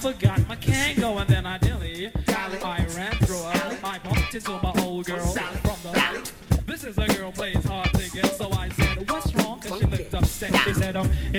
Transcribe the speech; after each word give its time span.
forgot 0.00 0.48
my 0.48 0.56
Kango, 0.56 1.20
and 1.20 1.28
then 1.28 1.44
I 1.44 1.58
dilly. 1.58 2.10
I 2.28 2.86
ran 2.96 3.12
through. 3.18 3.36
Uh, 3.36 3.76
I 3.84 3.98
bumped 3.98 4.34
into 4.34 4.50
my 4.62 4.72
old 4.82 5.04
girl 5.04 5.34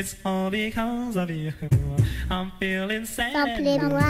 it's 0.02 0.16
all 0.26 0.50
because 0.50 1.16
of 1.16 1.30
you. 1.30 1.54
I'm 2.30 2.52
feeling 2.60 3.06
sad. 3.06 3.34
Samplez-moi. 3.34 4.02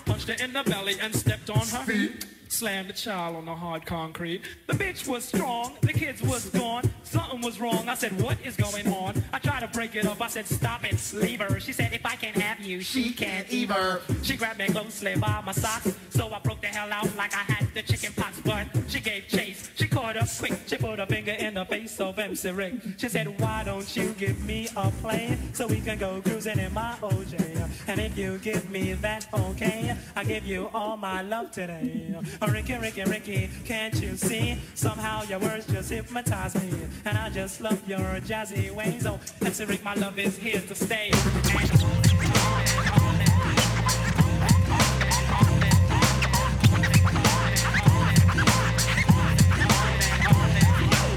Punched 0.04 0.28
her 0.28 0.44
in 0.44 0.52
the 0.52 0.62
belly 0.62 0.96
and 1.00 1.14
stepped 1.14 1.50
on 1.50 1.66
her 1.66 1.84
feet. 1.84 2.26
Slammed 2.56 2.88
the 2.88 2.94
child 2.94 3.36
on 3.36 3.44
the 3.44 3.54
hard 3.54 3.84
concrete. 3.84 4.40
The 4.66 4.72
bitch 4.72 5.06
was 5.06 5.24
strong, 5.24 5.74
the 5.82 5.92
kids 5.92 6.22
was 6.22 6.48
gone. 6.48 6.90
Something 7.02 7.42
was 7.42 7.60
wrong. 7.60 7.86
I 7.86 7.94
said, 7.94 8.18
what 8.20 8.38
is 8.44 8.56
going 8.56 8.88
on? 8.88 9.22
I 9.32 9.38
tried 9.38 9.60
to 9.60 9.68
break 9.68 9.94
it 9.94 10.06
up. 10.06 10.22
I 10.22 10.28
said, 10.28 10.46
stop 10.46 10.82
it, 10.84 10.98
leave 11.14 11.40
her. 11.40 11.60
She 11.60 11.72
said, 11.72 11.92
if 11.92 12.04
I 12.04 12.16
can't 12.16 12.36
have 12.36 12.60
you, 12.60 12.80
she 12.80 13.12
can't 13.12 13.46
either. 13.52 14.00
She 14.22 14.36
grabbed 14.36 14.58
me 14.58 14.66
closely 14.68 15.14
by 15.16 15.42
my 15.44 15.52
socks. 15.52 15.94
So 16.10 16.32
I 16.32 16.38
broke 16.40 16.62
the 16.62 16.68
hell 16.68 16.90
out 16.90 17.14
like 17.16 17.34
I 17.34 17.52
had 17.52 17.72
the 17.74 17.82
chicken 17.82 18.12
pox. 18.16 18.40
But 18.40 18.66
she 18.88 19.00
gave 19.00 19.28
chase. 19.28 19.70
She 19.76 19.86
caught 19.86 20.16
up 20.16 20.28
quick. 20.38 20.54
She 20.66 20.76
put 20.76 20.98
a 20.98 21.06
finger 21.06 21.32
in 21.32 21.54
the 21.54 21.64
face 21.66 22.00
of 22.00 22.18
MC 22.18 22.50
Rick. 22.50 22.74
She 22.96 23.08
said, 23.08 23.38
why 23.38 23.64
don't 23.64 23.96
you 23.96 24.14
give 24.18 24.42
me 24.44 24.68
a 24.76 24.90
plane 24.90 25.54
so 25.54 25.66
we 25.66 25.80
can 25.80 25.98
go 25.98 26.20
cruising 26.22 26.58
in 26.58 26.72
my 26.72 26.96
OJ? 27.02 27.70
And 27.86 28.00
if 28.00 28.18
you 28.18 28.38
give 28.38 28.68
me 28.70 28.94
that 28.94 29.28
okay, 29.32 29.94
I 30.16 30.24
give 30.24 30.44
you 30.44 30.70
all 30.74 30.96
my 30.96 31.22
love 31.22 31.52
today. 31.52 32.14
Ricky, 32.52 32.74
Ricky, 32.74 33.04
Ricky, 33.04 33.50
can't 33.64 33.94
you 34.00 34.16
see? 34.16 34.58
Somehow 34.74 35.22
your 35.24 35.38
words 35.38 35.66
just 35.66 35.90
hypnotize 35.90 36.54
me. 36.54 36.70
And 37.04 37.16
I 37.16 37.30
just 37.30 37.60
love 37.60 37.80
your 37.88 38.20
jazzy 38.20 38.70
ways. 38.70 39.06
Oh, 39.06 39.18
MC 39.44 39.64
Rick, 39.64 39.84
my 39.84 39.94
love 39.94 40.18
is 40.18 40.36
here 40.36 40.60
to 40.60 40.74
stay. 40.74 41.10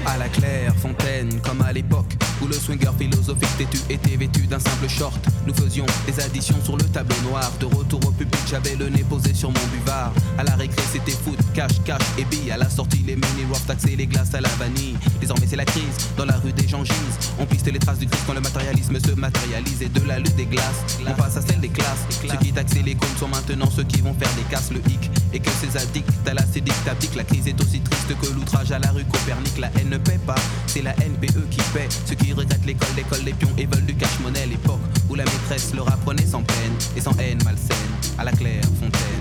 À 0.06 0.18
la 0.18 0.28
claire 0.28 0.74
fontaine, 0.76 1.40
comme 1.40 1.62
à 1.62 1.72
l'époque 1.72 2.16
le 2.50 2.56
swinger 2.56 2.90
philosophique 2.98 3.56
têtu 3.56 3.78
était 3.88 4.16
vêtu 4.16 4.46
d'un 4.46 4.58
simple 4.58 4.88
short. 4.88 5.24
Nous 5.46 5.54
faisions 5.54 5.86
des 6.06 6.20
additions 6.20 6.56
sur 6.64 6.76
le 6.76 6.84
tableau 6.84 7.16
noir. 7.28 7.50
De 7.60 7.66
retour 7.66 8.00
au 8.06 8.10
public, 8.10 8.40
j'avais 8.50 8.74
le 8.74 8.88
nez 8.88 9.04
posé 9.08 9.32
sur 9.32 9.50
mon 9.50 9.66
buvard. 9.72 10.12
À 10.36 10.42
la 10.42 10.56
récré, 10.56 10.82
c'était 10.92 11.12
foot, 11.12 11.38
cash, 11.54 11.80
cash 11.84 12.02
et 12.18 12.24
billes. 12.24 12.50
À 12.50 12.56
la 12.56 12.68
sortie, 12.68 13.02
les 13.06 13.14
mini 13.14 13.44
rough 13.48 13.64
taxer 13.66 13.94
les 13.94 14.06
glaces 14.06 14.34
à 14.34 14.40
la 14.40 14.48
vanille. 14.58 14.96
Désormais, 15.20 15.46
c'est 15.48 15.56
la 15.56 15.64
crise. 15.64 15.84
Dans 16.16 16.24
la 16.24 16.36
rue 16.38 16.52
des 16.52 16.66
gens 16.66 16.84
gisent. 16.84 17.30
On 17.38 17.46
piste 17.46 17.70
les 17.72 17.78
traces 17.78 17.98
du 17.98 18.06
Christ 18.06 18.24
quand 18.26 18.34
le 18.34 18.40
matérialisme 18.40 18.98
se 18.98 19.12
matérialise. 19.12 19.82
Et 19.82 19.88
de 19.88 20.00
la 20.06 20.18
lutte 20.18 20.36
des 20.36 20.46
glaces, 20.46 20.98
on 21.06 21.12
passe 21.12 21.36
à 21.36 21.42
celle 21.42 21.60
des 21.60 21.68
classes. 21.68 22.04
Ceux 22.28 22.36
qui 22.38 22.52
taxaient 22.52 22.82
les 22.82 22.96
cônes 22.96 23.16
sont 23.18 23.28
maintenant 23.28 23.70
ceux 23.70 23.84
qui 23.84 24.00
vont 24.00 24.14
faire 24.14 24.32
des 24.34 24.44
casses. 24.50 24.72
Le 24.72 24.80
hic 24.90 25.10
et 25.32 25.38
que 25.38 25.50
ces 25.50 25.76
addicts 25.76 26.08
à 26.26 26.34
l'acédique 26.34 26.74
t'abdiquent. 26.84 27.14
La 27.14 27.24
crise 27.24 27.46
est 27.46 27.60
aussi 27.60 27.80
triste 27.80 28.18
que 28.20 28.26
l'outrage 28.34 28.72
à 28.72 28.78
la 28.78 28.90
rue 28.90 29.04
Copernic. 29.04 29.56
La 29.58 29.70
haine 29.78 29.90
ne 29.90 29.98
paie 29.98 30.18
pas, 30.26 30.34
c'est 30.66 30.82
la 30.82 30.94
NPE 30.94 31.48
qui 31.50 31.60
paie. 31.72 31.88
Ceux 32.06 32.16
qui 32.16 32.32
regrettent 32.40 32.66
l'école, 32.66 32.88
l'école 32.96 33.24
des 33.24 33.32
pions 33.32 33.54
et 33.58 33.66
veulent 33.66 33.86
du 33.86 33.94
cash-monnaie. 33.94 34.46
L'époque 34.46 34.80
où 35.08 35.14
la 35.14 35.24
maîtresse 35.24 35.74
leur 35.74 35.88
apprenait 35.92 36.26
sans 36.26 36.42
peine 36.42 36.74
et 36.96 37.00
sans 37.00 37.16
haine 37.18 37.38
malsaine. 37.44 37.76
À 38.18 38.24
la 38.24 38.32
claire 38.32 38.64
fontaine. 38.80 39.19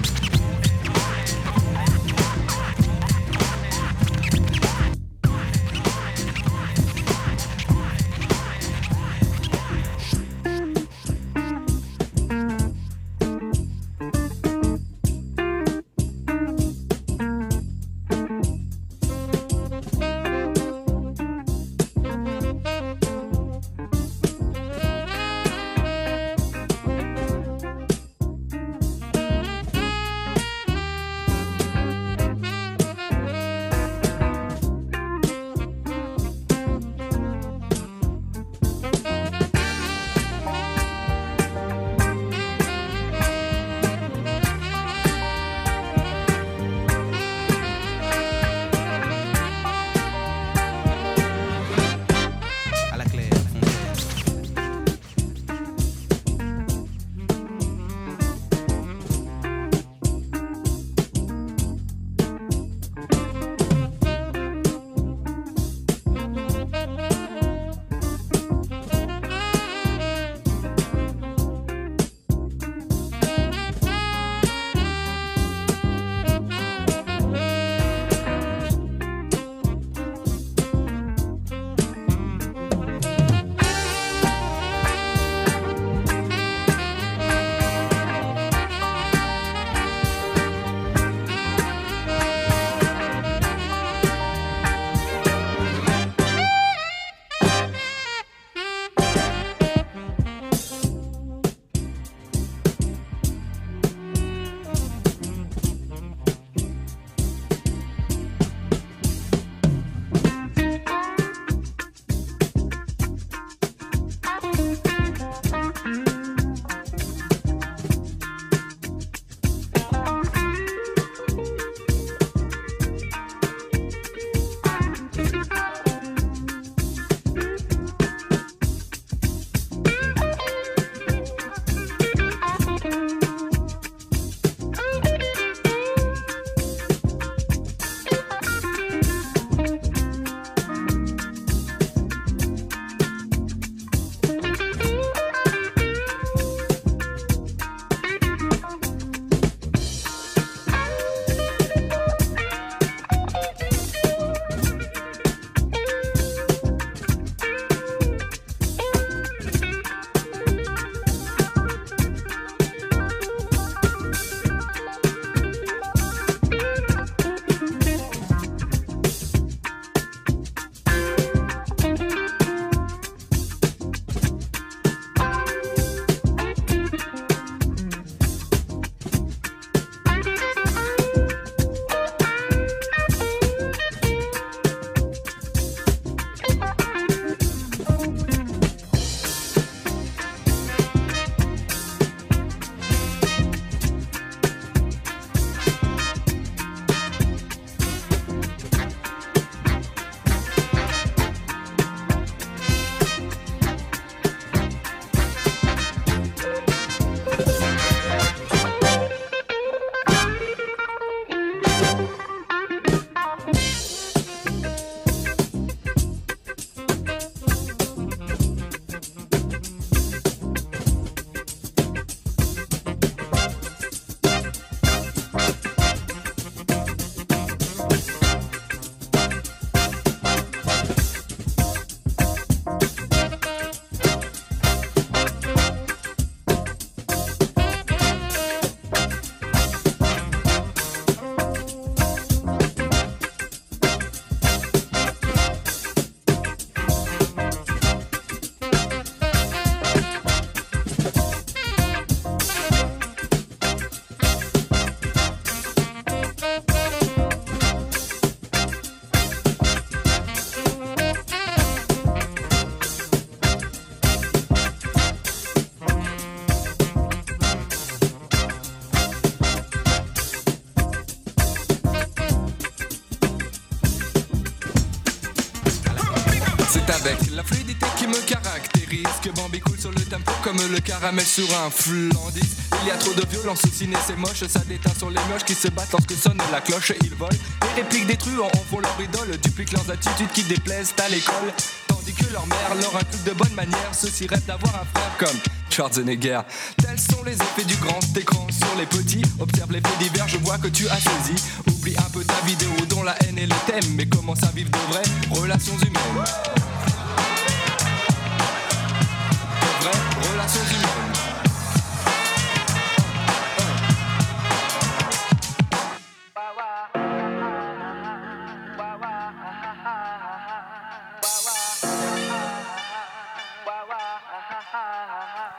Avec 276.90 277.20
la 277.36 277.44
fluidité 277.44 277.86
qui 277.98 278.08
me 278.08 278.20
caractérise 278.26 279.06
que 279.22 279.30
Bambi 279.30 279.60
coule 279.60 279.80
sur 279.80 279.92
le 279.92 280.02
tempo 280.02 280.32
comme 280.44 280.58
le 280.58 280.80
caramel 280.80 281.24
sur 281.24 281.46
un 281.64 281.70
flandis. 281.70 282.42
Il 282.82 282.88
y 282.88 282.92
a 282.92 282.98
trop 282.98 283.14
de 283.14 283.24
violence 283.30 283.64
au 283.64 283.68
ciné, 283.68 283.96
c'est 284.08 284.18
moche, 284.18 284.44
ça 284.48 284.62
déteint 284.68 284.94
sur 284.98 285.12
les 285.12 285.20
mioches 285.30 285.44
qui 285.46 285.54
se 285.54 285.68
battent 285.68 285.92
lorsque 285.92 286.14
sonne 286.14 286.40
la 286.52 286.62
cloche. 286.62 286.94
Ils 287.04 287.14
volent, 287.14 287.30
les 287.62 287.84
répliques 287.84 288.08
des 288.08 288.18
truands 288.18 288.48
en 288.48 288.60
font 288.72 288.80
leur 288.80 289.00
idole, 289.00 289.38
dupliquent 289.38 289.74
leurs 289.74 289.92
attitudes 289.92 290.32
qui 290.34 290.44
déplaisent 290.44 290.96
à 291.04 291.10
l'école. 291.10 291.54
Tandis 291.88 292.14
que 292.14 292.34
leur 292.34 292.48
mère 292.48 292.74
leur 292.82 292.96
inculque 292.96 293.24
de 293.24 293.34
bonne 293.34 293.54
manière, 293.54 293.92
ceux-ci 293.94 294.26
rêvent 294.26 294.46
d'avoir 294.48 294.74
un 294.76 294.86
frère 294.86 295.18
comme 295.20 295.40
Schwarzenegger. 295.70 296.42
Tels 296.82 297.00
sont 297.00 297.24
les 297.24 297.36
effets 297.36 297.66
du 297.66 297.76
grand 297.76 298.00
écran 298.18 298.48
sur 298.50 298.76
les 298.80 298.88
petits. 298.88 299.22
Observe 299.40 299.72
les 299.72 299.82
faits 299.82 300.00
divers, 300.00 300.28
je 300.28 300.38
vois 300.38 300.58
que 300.58 300.68
tu 300.70 300.88
as 300.88 301.00
saisi. 301.00 301.36
Oublie 301.68 301.96
un 301.98 302.10
peu 302.10 302.24
ta 302.24 302.40
vidéo 302.48 302.72
dont 302.90 303.04
la 303.04 303.16
haine 303.24 303.38
est 303.38 303.46
le 303.46 303.56
thème, 303.68 303.94
mais 303.96 304.08
commence 304.08 304.42
à 304.42 304.52
vivre 304.56 304.72
de 304.72 304.92
vraies 304.92 305.40
relations 305.40 305.78
humaines. 305.78 306.69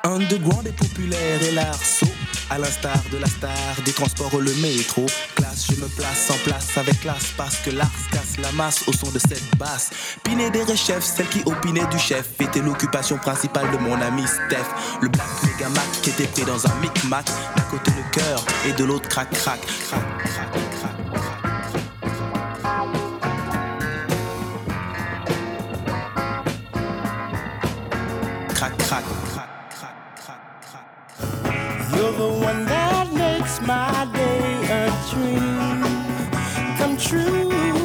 Underground 0.02 0.66
est 0.66 0.72
populaire 0.72 1.42
et 1.42 1.52
l'arceau 1.52 2.06
à 2.50 2.58
l'instar 2.58 2.98
de 3.12 3.18
la 3.18 3.26
star 3.26 3.52
des 3.84 3.92
transports 3.92 4.40
le 4.40 4.52
métro 4.54 5.06
Je 5.56 5.74
me 5.74 5.88
place 5.88 6.30
en 6.30 6.36
place 6.44 6.78
avec 6.78 7.00
classe 7.00 7.32
Parce 7.36 7.56
que 7.56 7.70
l'art 7.70 7.90
casse 8.12 8.38
la 8.38 8.52
masse 8.52 8.86
au 8.86 8.92
son 8.92 9.10
de 9.10 9.18
cette 9.18 9.56
basse 9.56 9.90
Pinet 10.22 10.50
des 10.50 10.64
chef, 10.76 11.02
celle 11.04 11.28
qui 11.28 11.42
opinait 11.44 11.86
du 11.86 11.98
chef 11.98 12.40
Était 12.40 12.60
l'occupation 12.60 13.18
principale 13.18 13.70
de 13.72 13.78
mon 13.78 14.00
ami 14.00 14.22
Steph 14.26 14.66
Le 15.02 15.08
black 15.08 15.26
Mac 15.74 15.84
qui 16.02 16.10
était 16.10 16.26
pris 16.26 16.44
dans 16.44 16.66
un 16.66 16.74
micmac 16.80 17.26
D'un 17.56 17.62
côté 17.64 17.90
le 17.90 18.10
cœur 18.12 18.44
et 18.66 18.72
de 18.72 18.84
l'autre 18.84 19.08
crac 19.08 19.30
crac 19.30 19.60
crac 19.60 20.00
crac 28.54 28.76
crac 28.76 28.76
crac 28.78 29.02
crac 29.76 30.84
You're 31.96 32.12
the 32.12 32.44
one 32.44 32.64
that 32.66 33.12
makes 33.12 33.60
my 33.60 34.06
day 34.14 34.49
dream 35.10 35.40
come 36.78 36.96
true. 36.96 37.79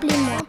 compliment. 0.00 0.47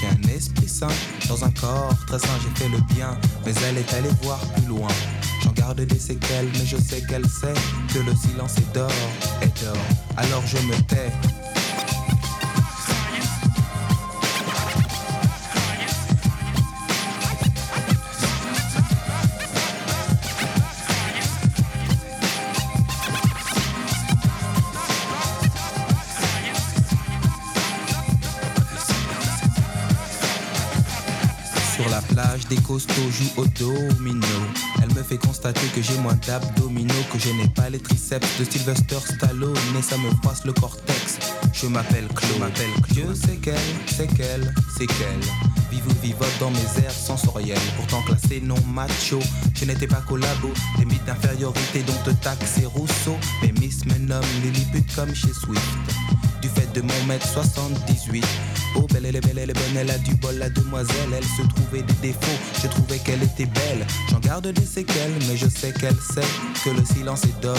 J'ai 0.00 0.06
un 0.06 0.34
esprit 0.34 0.68
sain 0.68 0.88
dans 1.28 1.44
un 1.44 1.50
corps 1.50 1.94
très 2.06 2.18
sain. 2.18 2.28
J'ai 2.42 2.62
fait 2.62 2.68
le 2.68 2.78
bien, 2.94 3.18
mais 3.44 3.52
elle 3.68 3.78
est 3.78 3.94
allée 3.94 4.10
voir 4.22 4.38
plus 4.38 4.66
loin. 4.66 4.88
J'en 5.42 5.52
garde 5.52 5.80
des 5.80 5.98
séquelles, 5.98 6.48
mais 6.52 6.64
je 6.64 6.76
sais 6.76 7.02
qu'elle 7.02 7.26
sait 7.26 7.54
que 7.92 7.98
le 7.98 8.14
silence 8.14 8.56
est 8.58 8.74
d'or, 8.74 8.90
est 9.42 9.64
d'or. 9.64 9.76
Alors 10.16 10.42
je 10.46 10.58
me 10.58 10.74
tais. 10.82 11.33
Des 32.54 32.62
costauds 32.62 33.10
joue 33.10 33.42
au 33.42 33.46
domino. 33.46 34.26
Elle 34.82 34.94
me 34.94 35.02
fait 35.02 35.18
constater 35.18 35.66
que 35.74 35.82
j'ai 35.82 35.96
moins 35.98 36.18
d'abdominaux, 36.26 36.94
que 37.12 37.18
je 37.18 37.30
n'ai 37.30 37.48
pas 37.48 37.70
les 37.70 37.78
triceps 37.78 38.26
de 38.38 38.44
Sylvester 38.44 38.98
Stallone, 38.98 39.56
mais 39.74 39.82
ça 39.82 39.96
me 39.96 40.10
passe 40.22 40.44
le 40.44 40.52
cortex. 40.52 41.18
Je 41.52 41.66
m'appelle 41.66 42.06
Claude, 42.14 42.38
m'appelle 42.40 42.70
Dieu 42.90 43.06
c'est 43.14 43.36
qu'elle, 43.36 43.54
c'est 43.86 44.06
qu'elle, 44.06 44.54
c'est 44.76 44.86
qu'elle. 44.86 45.20
Vive 45.70 45.86
ou 45.88 45.94
vivote 46.02 46.36
dans 46.40 46.50
mes 46.50 46.84
airs 46.84 46.92
sensoriels, 46.92 47.58
pourtant 47.76 48.02
classé 48.02 48.40
non 48.40 48.60
macho. 48.72 49.20
Je 49.54 49.64
n'étais 49.64 49.86
pas 49.86 50.02
collabo, 50.06 50.50
des 50.78 50.84
mythes 50.84 51.04
d'infériorité 51.04 51.82
dont 51.82 52.02
te 52.04 52.10
taxe 52.10 52.58
et 52.62 52.66
Rousseau. 52.66 53.16
Mais 53.42 53.52
Miss 53.60 53.84
me 53.86 53.98
nomme 53.98 54.24
Lilliput 54.42 54.84
comme 54.94 55.14
chez 55.14 55.32
Swift 55.32 55.62
de 56.74 56.80
mon 56.80 57.04
mètre 57.06 57.26
78. 57.26 58.24
Oh, 58.76 58.86
belle, 58.92 59.06
elle 59.06 59.16
est 59.16 59.20
belle, 59.20 59.38
elle 59.38 59.50
est 59.50 59.54
bonne, 59.54 59.76
elle 59.76 59.90
a 59.90 59.98
du 59.98 60.14
bol, 60.16 60.34
la 60.36 60.50
demoiselle. 60.50 61.10
Elle 61.16 61.24
se 61.24 61.42
trouvait 61.54 61.82
des 61.82 62.08
défauts, 62.08 62.38
je 62.60 62.66
trouvais 62.66 62.98
qu'elle 62.98 63.22
était 63.22 63.46
belle. 63.46 63.86
J'en 64.10 64.18
garde 64.18 64.48
des 64.48 64.66
séquelles, 64.66 65.12
mais 65.28 65.36
je 65.36 65.48
sais 65.48 65.72
qu'elle 65.72 65.96
sait 65.96 66.28
que 66.64 66.70
le 66.70 66.84
silence 66.84 67.24
est 67.24 67.40
d'or, 67.40 67.56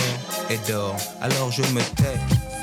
et 0.49 0.59
d'or. 0.69 0.95
Alors 1.21 1.51
je 1.51 1.61
me 1.61 1.81
tais. 1.95 2.54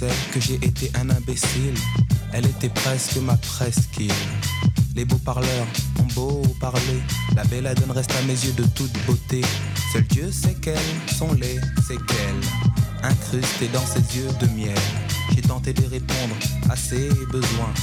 Que 0.00 0.40
j'ai 0.40 0.54
été 0.54 0.92
un 0.94 1.10
imbécile. 1.10 1.74
Elle 2.32 2.46
était 2.46 2.68
presque 2.68 3.16
ma 3.16 3.36
presqu'île. 3.36 4.12
Les 4.94 5.04
beaux 5.04 5.18
parleurs 5.18 5.66
ont 5.98 6.14
beau 6.14 6.42
parler. 6.60 7.00
La 7.34 7.42
belle 7.44 7.66
Adone 7.66 7.90
reste 7.90 8.12
à 8.12 8.22
mes 8.22 8.34
yeux 8.34 8.52
de 8.52 8.62
toute 8.62 8.92
beauté. 9.06 9.40
Seul 9.92 10.04
Dieu 10.04 10.30
sait 10.30 10.54
quelles 10.62 10.78
sont 11.16 11.32
les 11.32 11.56
séquelles. 11.84 12.44
Incrustées 13.02 13.68
dans 13.72 13.84
ses 13.84 13.98
yeux 14.16 14.28
de 14.38 14.46
miel. 14.56 14.78
J'ai 15.34 15.42
tenté 15.42 15.72
de 15.72 15.84
répondre 15.86 16.36
à 16.70 16.76
ses 16.76 17.08
besoins. 17.32 17.74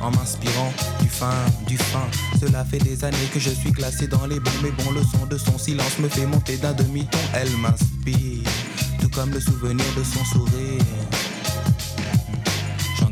En 0.00 0.10
m'inspirant 0.10 0.72
du 1.02 1.08
fin, 1.08 1.34
du 1.66 1.76
fin. 1.76 2.06
Cela 2.40 2.64
fait 2.64 2.78
des 2.78 3.04
années 3.04 3.28
que 3.34 3.40
je 3.40 3.50
suis 3.50 3.72
classé 3.72 4.06
dans 4.06 4.26
les 4.26 4.40
bons, 4.40 4.50
mais 4.62 4.70
bon, 4.70 4.90
le 4.92 5.02
son 5.02 5.26
de 5.26 5.36
son 5.36 5.58
silence 5.58 5.98
me 5.98 6.08
fait 6.08 6.24
monter 6.24 6.56
d'un 6.56 6.72
demi-ton. 6.72 7.18
Elle 7.34 7.50
m'inspire 7.58 8.48
tout 9.02 9.10
comme 9.10 9.32
le 9.32 9.40
souvenir 9.40 9.84
de 9.98 10.02
son 10.02 10.24
sourire. 10.24 10.82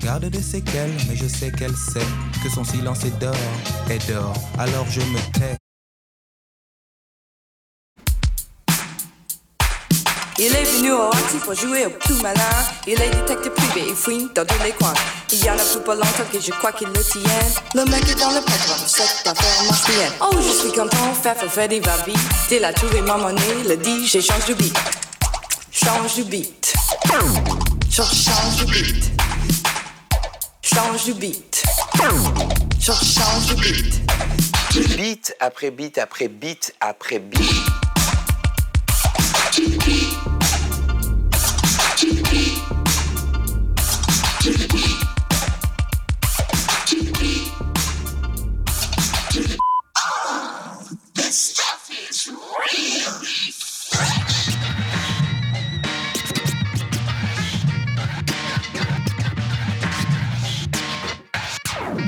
Garde 0.07 0.27
des 0.27 0.41
séquelles, 0.41 0.95
mais 1.09 1.17
je 1.17 1.27
sais 1.27 1.51
qu'elle 1.51 1.75
sait 1.75 2.07
que 2.41 2.49
son 2.49 2.63
silence 2.63 3.03
est 3.03 3.19
d'or, 3.19 3.35
est 3.91 4.09
d'or. 4.09 4.35
Alors 4.57 4.87
je 4.89 5.01
me 5.01 5.19
tais. 5.33 5.57
Il 10.39 10.55
est 10.55 10.63
venu 10.63 10.93
au 10.93 11.11
Haïti 11.11 11.39
pour 11.45 11.55
jouer 11.55 11.87
au 11.87 11.91
plus 11.91 12.23
malin. 12.23 12.41
Il 12.87 12.93
est 13.03 13.11
détective 13.11 13.51
privé, 13.51 13.87
il 13.89 13.97
fouine 13.97 14.29
dans 14.33 14.47
tous 14.47 14.63
les 14.63 14.71
coins. 14.71 14.95
Il 15.33 15.45
y 15.45 15.51
en 15.51 15.55
a 15.55 15.57
plus 15.57 15.81
pas 15.85 15.97
longtemps 15.97 16.31
que 16.33 16.41
je 16.41 16.53
crois 16.53 16.71
qu'il 16.71 16.87
le 16.87 17.03
tient. 17.03 17.75
Le 17.75 17.85
mec 17.91 18.09
est 18.09 18.21
dans 18.21 18.31
le 18.31 18.43
patron, 18.43 18.87
cette 18.87 19.27
affaire 19.27 19.65
marche. 19.65 19.91
Oh, 20.21 20.37
je 20.37 20.53
suis 20.53 20.71
content, 20.71 21.15
faire 21.21 21.37
for 21.37 21.51
Freddy 21.51 21.81
va 21.81 21.97
vite. 22.07 22.17
Dès 22.49 22.61
la 22.61 22.73
trouvé 22.73 23.03
ma 23.03 23.17
monnaie, 23.17 23.65
le 23.69 23.77
dit, 23.77 24.07
j'échange 24.07 24.47
de 24.47 24.55
beat. 24.55 24.79
Change 25.73 26.15
du 26.15 26.23
beat. 26.23 26.75
Change, 27.91 28.15
change 28.15 28.65
du 28.65 28.67
beat. 28.67 29.26
Change 30.77 31.05
du 31.07 31.15
beat. 31.15 31.65
Change, 32.79 33.03
change 33.03 33.47
du 33.47 33.55
beat. 33.63 34.03
Beat 34.99 35.35
après 35.41 35.71
beat 35.71 35.97
après 35.97 36.29
beat 36.29 36.75
après 36.83 37.19
beat. 37.19 37.41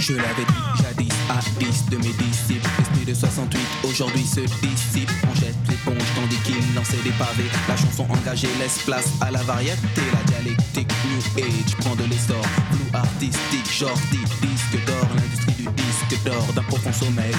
Je 0.08 0.14
l'avais 0.14 0.44
dit 0.46 0.82
jadis 0.82 1.12
à 1.28 1.38
10 1.60 1.84
de 1.90 1.96
mes 1.98 2.14
disciples. 2.14 2.66
Esprit 2.80 3.04
de 3.04 3.12
68 3.12 3.60
aujourd'hui 3.84 4.24
se 4.24 4.40
dissipe. 4.40 5.10
On 5.30 5.34
jette 5.34 5.54
l'éponge 5.68 6.02
tandis 6.16 6.38
qu'il 6.44 6.74
lançait 6.74 7.02
des 7.04 7.10
pavés. 7.10 7.50
La 7.68 7.76
chanson 7.76 8.06
engagée 8.08 8.48
laisse 8.58 8.78
place 8.86 9.12
à 9.20 9.30
la 9.30 9.42
variété. 9.42 10.00
La 10.14 10.22
dialectique 10.32 10.88
New 11.04 11.44
Age 11.44 11.76
prend 11.80 11.94
de 11.94 12.04
l'essor. 12.04 12.42
Flou 12.70 12.96
artistique, 12.96 13.70
genre 13.70 14.00
disque 14.10 14.86
d'or. 14.86 15.08
L'industrie 15.14 15.64
du 15.64 15.68
disque 15.82 16.24
d'or 16.24 16.54
d'un 16.54 16.62
profond 16.62 16.92
sommeil. 16.94 17.34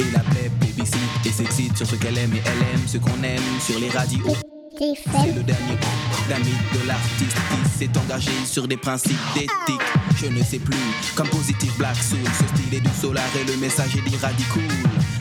Et 0.00 0.10
la 0.12 0.20
plèbe 0.20 0.52
BBC 0.60 0.96
et 1.26 1.30
s'excite 1.30 1.76
sur 1.76 1.86
ce 1.86 1.96
qu'elle 1.96 2.16
aime 2.16 2.32
et 2.32 2.42
elle 2.46 2.74
aime 2.74 2.86
ce 2.86 2.96
qu'on 2.96 3.22
aime 3.22 3.60
sur 3.60 3.78
les 3.78 3.90
radios. 3.90 4.51
C'est 4.82 5.32
le 5.32 5.44
dernier 5.44 5.78
d'un 6.28 6.38
mythe 6.38 6.82
de 6.82 6.88
l'artiste 6.88 7.36
qui 7.36 7.78
s'est 7.78 7.98
engagé 8.00 8.32
sur 8.44 8.66
des 8.66 8.76
principes 8.76 9.16
d'éthique. 9.32 9.80
Je 10.16 10.26
ne 10.26 10.42
sais 10.42 10.58
plus, 10.58 10.76
comme 11.14 11.28
positif 11.28 11.76
Black 11.78 11.94
Soul, 11.94 12.18
ce 12.24 12.48
style 12.48 12.74
est 12.74 12.80
du 12.80 12.90
solar 13.00 13.24
et 13.40 13.44
le 13.44 13.56
message 13.58 13.94
est 13.96 14.10
d'irradicool. 14.10 14.62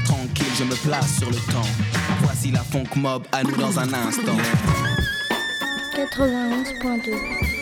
Tranquille, 0.06 0.46
je 0.58 0.64
me 0.64 0.76
place 0.88 1.20
sur 1.20 1.30
le 1.30 1.38
temps. 1.54 1.70
Voici 2.24 2.50
la 2.50 2.64
funk 2.64 2.96
mob 2.96 3.22
à 3.32 3.44
nous 3.44 3.56
dans 3.56 3.78
un 3.78 3.94
instant. 3.94 4.38
91.2 5.96 7.61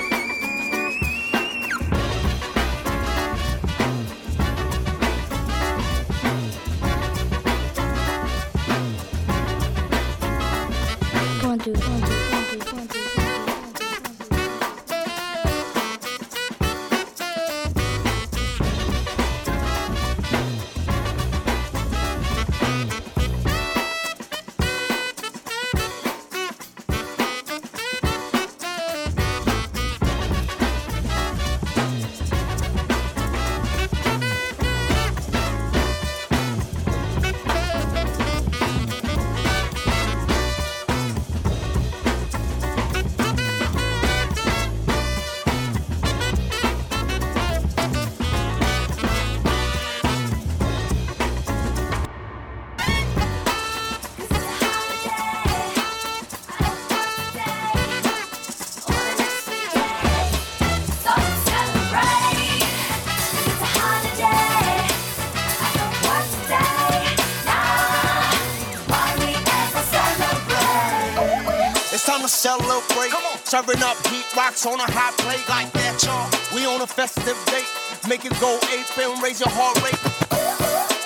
time 72.59 72.81
to 72.81 72.93
celebrate. 72.93 73.11
Serving 73.45 73.83
up 73.83 73.97
heat 74.07 74.25
rocks 74.35 74.65
on 74.65 74.79
a 74.79 74.91
hot 74.91 75.17
plate 75.17 75.47
like 75.49 75.71
that, 75.73 76.03
y'all. 76.03 76.29
We 76.55 76.65
on 76.65 76.81
a 76.81 76.87
festive 76.87 77.37
date. 77.47 77.67
Make 78.07 78.25
it 78.25 78.33
go 78.39 78.57
ape 78.71 78.97
and 78.97 79.21
raise 79.21 79.39
your 79.39 79.49
heart 79.49 79.81
rate. 79.83 79.99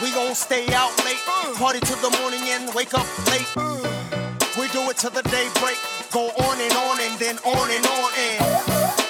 We 0.01 0.11
gon' 0.11 0.35
stay 0.35 0.65
out 0.73 0.91
late. 1.05 1.21
Mm. 1.23 1.55
Party 1.55 1.79
till 1.79 1.97
the 1.97 2.15
morning 2.19 2.41
and 2.49 2.73
wake 2.73 2.93
up 2.93 3.07
late. 3.31 3.47
Mm. 3.55 4.59
We 4.59 4.67
do 4.69 4.81
it 4.89 4.97
till 4.97 5.11
the 5.11 5.23
day 5.29 5.47
break. 5.59 5.77
Go 6.11 6.29
on 6.29 6.59
and 6.59 6.73
on 6.73 6.99
and 7.01 7.15
then 7.19 7.37
on 7.45 7.67
and 7.71 7.85
on 7.85 8.11
and 8.17 9.03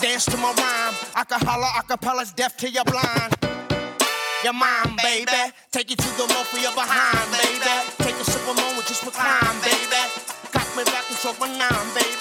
dance 0.00 0.24
to 0.26 0.36
my 0.36 0.52
rhyme. 0.54 0.94
I 1.14 1.24
can 1.24 1.40
holler, 1.44 1.68
acapellas 1.76 2.34
deaf 2.34 2.56
to 2.58 2.70
you're 2.70 2.84
blind. 2.84 3.34
Your 4.44 4.52
mind, 4.52 4.96
baby. 5.02 5.52
Take 5.72 5.90
you 5.90 5.96
to 5.96 6.10
the 6.16 6.26
low 6.32 6.44
for 6.46 6.58
your 6.58 6.72
behind, 6.72 7.26
baby. 7.36 7.74
Take 7.98 8.14
a 8.14 8.24
simple 8.24 8.54
moment, 8.54 8.86
just 8.86 9.04
recline, 9.04 9.60
baby. 9.62 9.67
Cause 11.28 11.40
when 11.40 11.58
baby. 11.94 12.17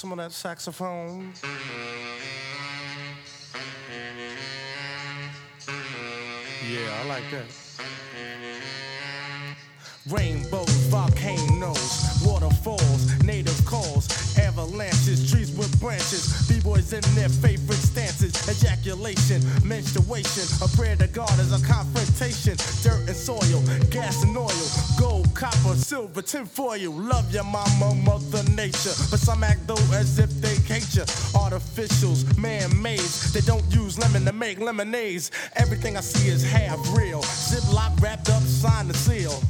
Some 0.00 0.12
of 0.12 0.16
that 0.16 0.32
saxophone? 0.32 1.30
Is 21.52 21.62
a 21.62 21.66
confrontation, 21.66 22.56
dirt 22.82 23.06
and 23.08 23.16
soil, 23.16 23.62
gas 23.90 24.22
and 24.22 24.36
oil, 24.36 24.50
gold, 24.98 25.34
copper, 25.34 25.74
silver, 25.74 26.22
tin 26.22 26.44
foil, 26.44 26.92
love 26.92 27.32
your 27.32 27.44
mama, 27.44 27.94
mother 27.94 28.42
nature, 28.50 28.94
but 29.10 29.18
some 29.18 29.42
act 29.42 29.66
though 29.66 29.74
as 29.94 30.18
if 30.18 30.30
they 30.40 30.54
hate 30.72 30.94
you, 30.94 31.02
artificials, 31.34 32.24
man-made, 32.36 33.00
they 33.32 33.40
don't 33.40 33.64
use 33.72 33.98
lemon 33.98 34.24
to 34.24 34.32
make 34.32 34.58
lemonades, 34.58 35.30
everything 35.56 35.96
I 35.96 36.00
see 36.00 36.28
is 36.28 36.42
half 36.42 36.78
real, 36.96 37.22
ziploc 37.22 38.00
wrapped 38.00 38.28
up, 38.30 38.42
signed 38.42 38.90
the 38.90 38.94
seal. 38.94 39.40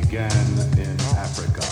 began 0.10 0.32
in 0.78 0.96
Africa. 1.18 1.68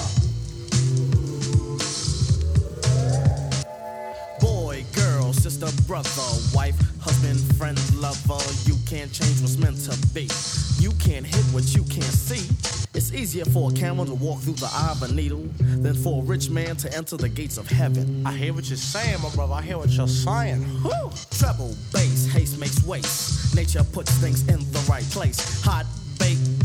Boy, 4.41 4.83
girl, 4.93 5.31
sister, 5.31 5.67
brother, 5.87 6.09
wife, 6.53 6.77
husband, 6.99 7.39
friend, 7.55 7.79
lover. 7.95 8.37
You 8.65 8.75
can't 8.85 9.11
change 9.11 9.39
what's 9.41 9.57
meant 9.57 9.79
to 9.85 9.95
be. 10.13 10.27
You 10.79 10.91
can't 10.99 11.25
hit 11.25 11.45
what 11.53 11.73
you 11.73 11.83
can't 11.83 12.03
see. 12.03 12.45
It's 12.93 13.13
easier 13.13 13.45
for 13.45 13.71
a 13.71 13.73
camel 13.73 14.05
to 14.05 14.13
walk 14.13 14.41
through 14.41 14.53
the 14.53 14.69
eye 14.73 14.89
of 14.91 15.03
a 15.03 15.13
needle 15.13 15.45
than 15.59 15.93
for 15.93 16.21
a 16.21 16.25
rich 16.25 16.49
man 16.49 16.75
to 16.77 16.93
enter 16.93 17.15
the 17.15 17.29
gates 17.29 17.57
of 17.57 17.69
heaven. 17.69 18.25
I 18.25 18.33
hear 18.33 18.53
what 18.53 18.67
you're 18.69 18.77
saying, 18.77 19.21
my 19.21 19.29
brother. 19.29 19.53
I 19.53 19.61
hear 19.61 19.77
what 19.77 19.91
you're 19.91 20.07
saying. 20.07 20.61
Whew. 20.81 21.11
Treble, 21.31 21.75
bass, 21.93 22.27
haste 22.27 22.59
makes 22.59 22.83
waste. 22.83 23.55
Nature 23.55 23.83
puts 23.83 24.11
things 24.15 24.41
in 24.49 24.59
the 24.71 24.85
right 24.89 25.03
place. 25.11 25.63
Hot 25.63 25.85
baked 25.85 26.04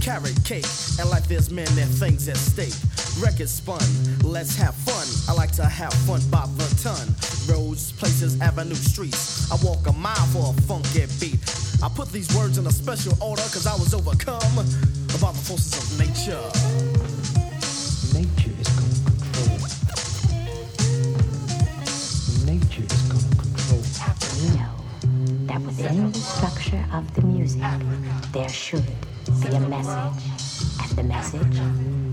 carrot 0.00 0.38
cake. 0.44 0.66
And 0.98 1.08
like 1.10 1.28
there's 1.28 1.50
men 1.50 1.68
and 1.78 1.90
things 1.90 2.28
at 2.28 2.36
stake. 2.36 2.74
Records 3.22 3.52
spun, 3.52 3.82
let's 4.22 4.56
have 4.56 4.74
fun. 4.74 5.06
I 5.28 5.36
like 5.36 5.52
to 5.52 5.64
have 5.64 5.92
fun 6.08 6.20
by 6.30 6.46
the 6.56 6.66
ton. 6.82 7.06
Roads, 7.48 7.92
places, 7.92 8.40
avenue, 8.40 8.74
streets. 8.74 9.50
I 9.52 9.56
walk 9.64 9.86
a 9.86 9.92
mile 9.92 10.26
for 10.32 10.52
a 10.52 10.62
funky 10.62 11.06
beat. 11.20 11.38
I 11.82 11.88
put 11.88 12.10
these 12.12 12.34
words 12.36 12.58
in 12.58 12.66
a 12.66 12.70
special 12.70 13.12
order 13.22 13.42
cause 13.42 13.66
I 13.66 13.74
was 13.74 13.94
overcome 13.94 14.56
by 14.56 15.32
the 15.32 15.42
forces 15.44 15.76
of 15.78 15.98
nature. 15.98 16.40
Nature 18.16 18.54
is 18.58 18.68
going 18.76 18.94
to 18.96 19.04
control. 19.06 19.58
Nature 22.46 22.84
is 22.84 23.02
going 23.08 23.28
to 23.30 23.36
control. 23.36 23.82
We 24.40 24.48
know 24.58 24.74
that 25.46 25.60
within 25.60 26.12
the 26.12 26.18
structure 26.18 26.84
of 26.92 27.14
the 27.14 27.22
music, 27.22 27.62
there 28.32 28.48
should 28.48 28.84
be 29.38 29.54
a 29.54 29.60
message, 29.60 30.22
and 30.80 30.90
the 30.98 31.02
message 31.04 31.60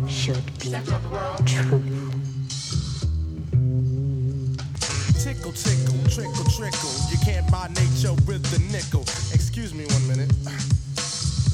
should 0.10 0.46
be 0.60 0.70
truth. 1.46 1.84
Tickle, 5.24 5.52
tickle, 5.52 5.98
trickle, 6.10 6.46
trickle. 6.56 6.94
You 7.10 7.18
can't 7.24 7.50
buy 7.52 7.68
nature 7.70 8.14
with 8.28 8.44
the 8.52 8.60
nickel. 8.72 9.02
Excuse 9.34 9.74
me 9.74 9.86
one 9.86 10.08
minute. 10.08 10.32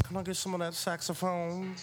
Can 0.08 0.18
I 0.18 0.24
get 0.24 0.36
some 0.36 0.54
of 0.54 0.60
that 0.60 0.74
saxophone? 0.74 1.76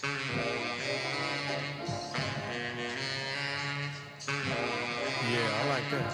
Yeah, 4.27 5.61
I 5.61 5.69
like 5.69 5.89
that. 5.91 6.13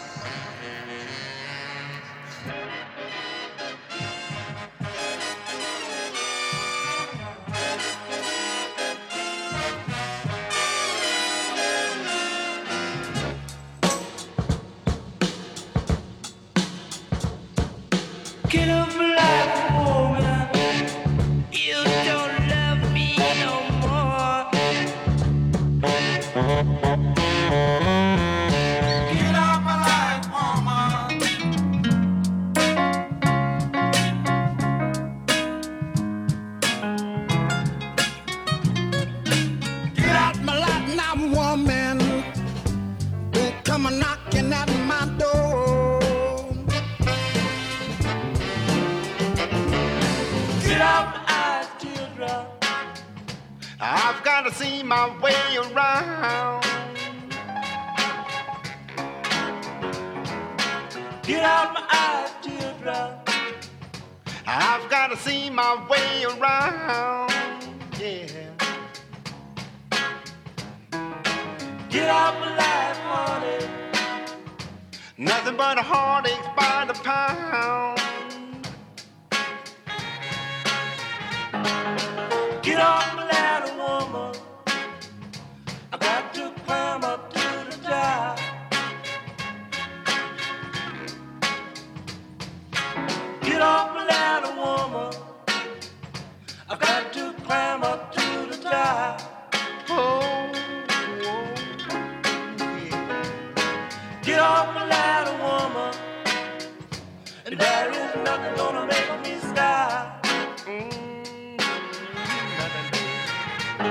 Le 113.79 113.83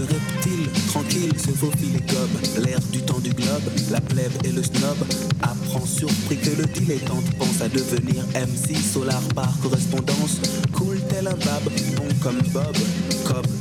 reptile 0.00 0.68
tranquille 0.88 1.32
se 1.38 1.50
faufile 1.52 2.00
comme 2.06 2.62
l'air 2.62 2.78
du 2.92 3.00
temps 3.00 3.18
du 3.18 3.30
globe, 3.30 3.62
la 3.90 4.00
plèbe 4.02 4.32
et 4.44 4.52
le 4.52 4.62
snob. 4.62 4.96
Apprend 5.42 5.86
surpris 5.86 6.36
que 6.36 6.50
le 6.50 6.66
dilettante 6.66 7.24
pense 7.38 7.62
à 7.62 7.68
devenir 7.68 8.24
MC 8.34 8.76
Solar 8.76 9.22
par 9.34 9.58
correspondance, 9.62 10.40
cool 10.72 11.00
tel 11.08 11.28
un 11.28 11.30
bab, 11.30 11.62
non 11.96 12.08
comme 12.22 12.42
Bob, 12.52 12.76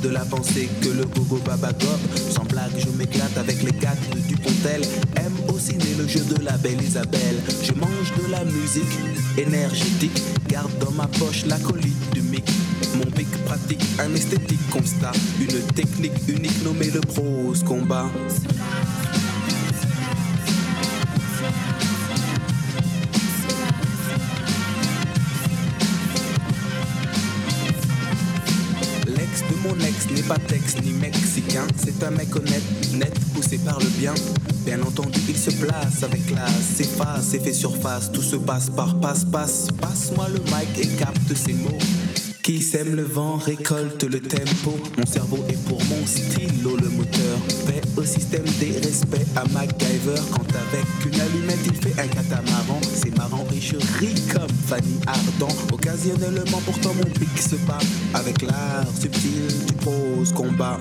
de 0.01 0.07
la 0.09 0.23
pensée 0.23 0.69
que 0.81 0.87
le 0.87 1.03
gogo 1.03 1.37
baba 1.45 1.73
gobe. 1.73 2.31
Sans 2.31 2.45
blague, 2.45 2.71
je 2.77 2.89
m'éclate 2.97 3.37
avec 3.37 3.61
les 3.63 3.73
gars 3.73 3.95
de 4.13 4.19
Dupontel. 4.19 4.81
Aime 5.17 5.35
au 5.53 5.59
ciné 5.59 5.83
le 5.97 6.07
jeu 6.07 6.21
de 6.21 6.41
la 6.43 6.57
belle 6.57 6.81
Isabelle. 6.81 7.41
Je 7.61 7.73
mange 7.73 8.13
de 8.17 8.31
la 8.31 8.45
musique 8.45 8.97
énergétique. 9.37 10.21
Garde 10.47 10.71
dans 10.79 10.91
ma 10.91 11.07
poche 11.07 11.45
la 11.47 11.59
colite 11.59 12.13
du 12.13 12.21
mic. 12.21 12.49
Mon 12.95 13.11
pic 13.11 13.29
pratique, 13.43 13.83
un 13.99 14.13
esthétique 14.15 14.69
constat. 14.69 15.11
Une 15.41 15.61
technique 15.73 16.27
unique 16.29 16.63
nommée 16.63 16.89
le 16.89 17.01
prose 17.01 17.63
combat. 17.63 18.05
N'est 30.17 30.23
pas 30.23 30.37
texte 30.37 30.81
ni 30.83 30.93
mexicain, 30.93 31.67
c'est 31.77 32.03
un 32.03 32.11
mec 32.11 32.35
honnête, 32.35 32.63
net, 32.93 33.13
poussé 33.33 33.57
par 33.59 33.79
le 33.79 33.87
bien. 33.99 34.13
Bien 34.65 34.81
entendu, 34.81 35.19
il 35.27 35.37
se 35.37 35.51
place 35.51 36.01
avec 36.01 36.25
classe, 36.25 36.75
s'efface 36.75 37.33
et 37.33 37.39
fait 37.39 37.53
surface, 37.53 38.11
tout 38.11 38.23
se 38.23 38.35
passe 38.35 38.69
par 38.69 38.99
passe-passe. 38.99 39.67
Passe-moi 39.79 40.27
le 40.29 40.39
mic 40.39 40.79
et 40.79 40.87
capte 40.97 41.35
ces 41.35 41.53
mots. 41.53 41.77
Qui 42.47 42.61
sème 42.61 42.95
le 42.95 43.03
vent 43.03 43.35
récolte 43.35 44.05
le 44.05 44.21
tempo. 44.21 44.73
Mon 44.97 45.05
cerveau 45.05 45.43
est 45.49 45.61
pour 45.67 45.83
mon 45.83 46.05
stylo 46.07 46.77
le 46.77 46.87
moteur. 46.87 47.39
Paix 47.65 47.81
au 47.97 48.05
système 48.05 48.45
des 48.57 48.71
respects 48.79 49.27
à 49.35 49.43
MacGyver. 49.49 50.21
Quand 50.31 50.47
avec 50.55 50.87
une 51.05 51.19
allumette 51.19 51.59
il 51.65 51.75
fait 51.75 52.01
un 52.01 52.07
catamaran. 52.07 52.79
C'est 52.95 53.13
marrant 53.17 53.45
et 53.53 53.59
je 53.59 53.75
comme 54.33 54.47
Fanny 54.65 54.97
Ardent. 55.07 55.53
Occasionnellement 55.73 56.61
pourtant 56.65 56.93
mon 56.93 57.09
pic 57.19 57.37
se 57.37 57.57
bat. 57.67 57.79
Avec 58.13 58.41
l'art 58.41 58.87
subtil 58.97 59.66
combat. 60.37 60.77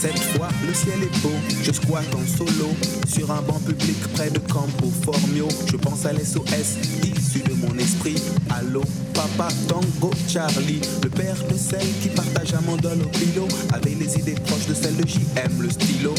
Cette 0.00 0.18
fois, 0.18 0.48
le 0.66 0.72
ciel 0.72 1.02
est 1.02 1.22
beau, 1.22 1.28
je 1.62 1.72
squatte 1.72 2.04
en 2.14 2.26
solo 2.26 2.70
sur 3.06 3.30
un 3.30 3.42
banc 3.42 3.60
public 3.66 3.96
près 4.14 4.30
de 4.30 4.38
Campo 4.38 4.90
Formio. 5.02 5.48
Je 5.66 5.76
pense 5.76 6.06
à 6.06 6.12
l'SOS 6.14 6.78
issu 7.02 7.40
de 7.40 7.52
mon 7.54 7.76
esprit. 7.78 8.16
Allô, 8.50 8.82
papa 9.12 9.48
Tango 9.68 10.10
Charlie, 10.28 10.80
le 11.02 11.10
père 11.10 11.36
de 11.50 11.58
celle 11.58 11.86
qui 12.02 12.08
partage 12.08 12.54
un 12.54 12.62
mandol 12.62 13.02
au 13.02 13.08
pilo, 13.08 13.48
avec 13.74 13.98
les 13.98 14.18
idées 14.18 14.40
proches 14.46 14.66
de 14.66 14.74
celles 14.74 14.96
de 14.96 15.06
JM, 15.06 15.60
le 15.60 15.70
stylo. 15.70 16.14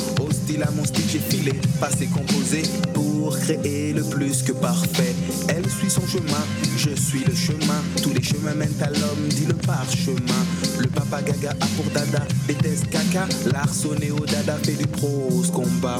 Hostile 0.45 0.63
à 0.63 0.69
mon 0.71 0.85
style, 0.85 1.05
j'ai 1.11 1.19
filé, 1.19 1.53
passé 1.79 2.05
composé 2.05 2.61
pour 2.93 3.35
créer 3.39 3.93
le 3.93 4.03
plus 4.03 4.43
que 4.43 4.51
parfait. 4.51 5.15
Elle 5.47 5.67
suit 5.67 5.89
son 5.89 6.05
chemin, 6.05 6.45
je 6.77 6.91
suis 6.91 7.23
le 7.23 7.33
chemin. 7.33 7.81
Tous 8.03 8.11
les 8.11 8.21
chemins 8.21 8.53
mènent 8.53 8.79
à 8.79 8.91
l'homme, 8.91 9.27
dit 9.29 9.47
le 9.47 9.55
parchemin. 9.55 10.45
Le 10.77 10.87
papa 10.87 11.23
gaga 11.23 11.49
a 11.49 11.65
pour 11.75 11.85
dada, 11.85 12.23
déteste 12.47 12.91
caca. 12.91 13.27
L'arceau 13.51 13.95
néo 13.95 14.19
dada 14.19 14.57
fait 14.61 14.73
du 14.73 14.85
prose 14.85 15.49
combat. 15.49 15.99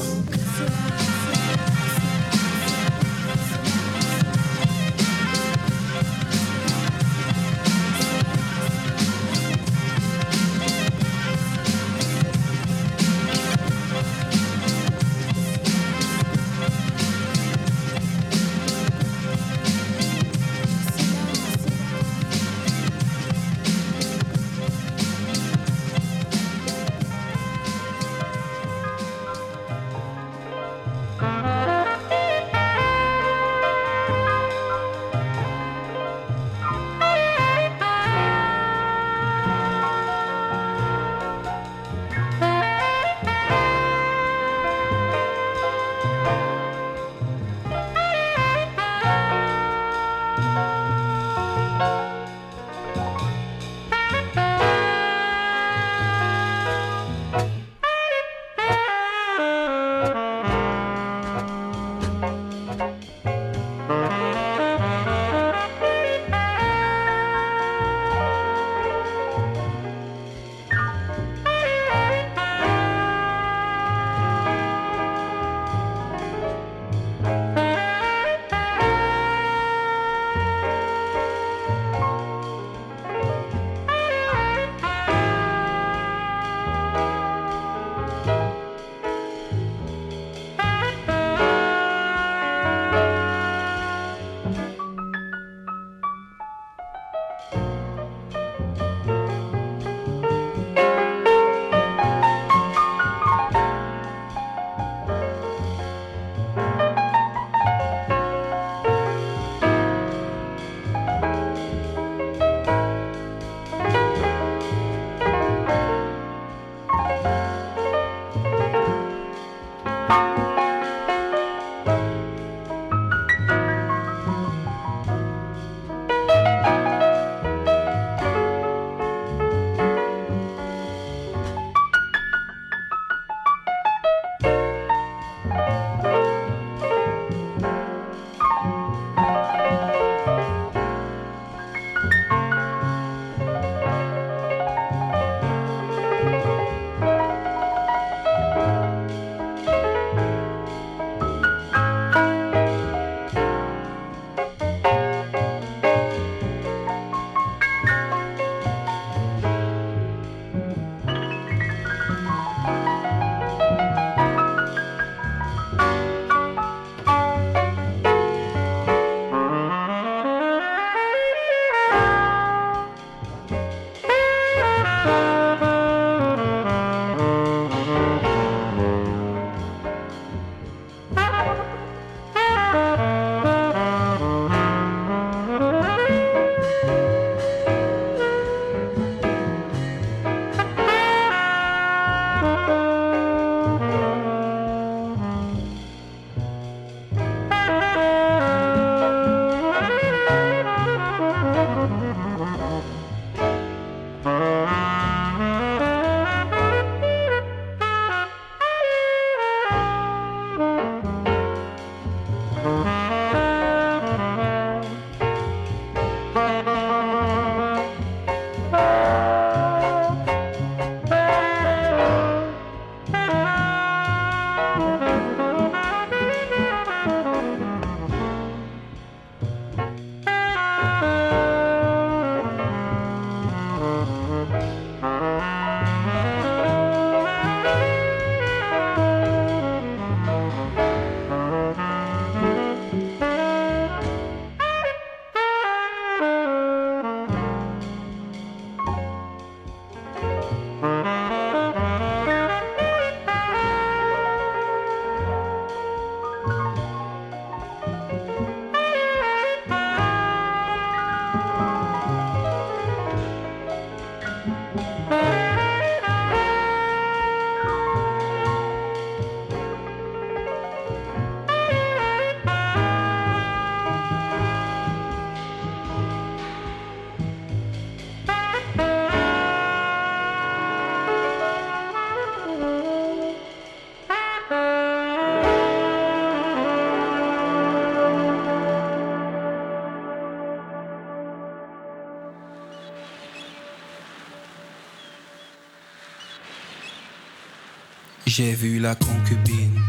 J'ai 298.36 298.52
vu 298.52 298.78
la 298.78 298.94
concubine 298.94 299.80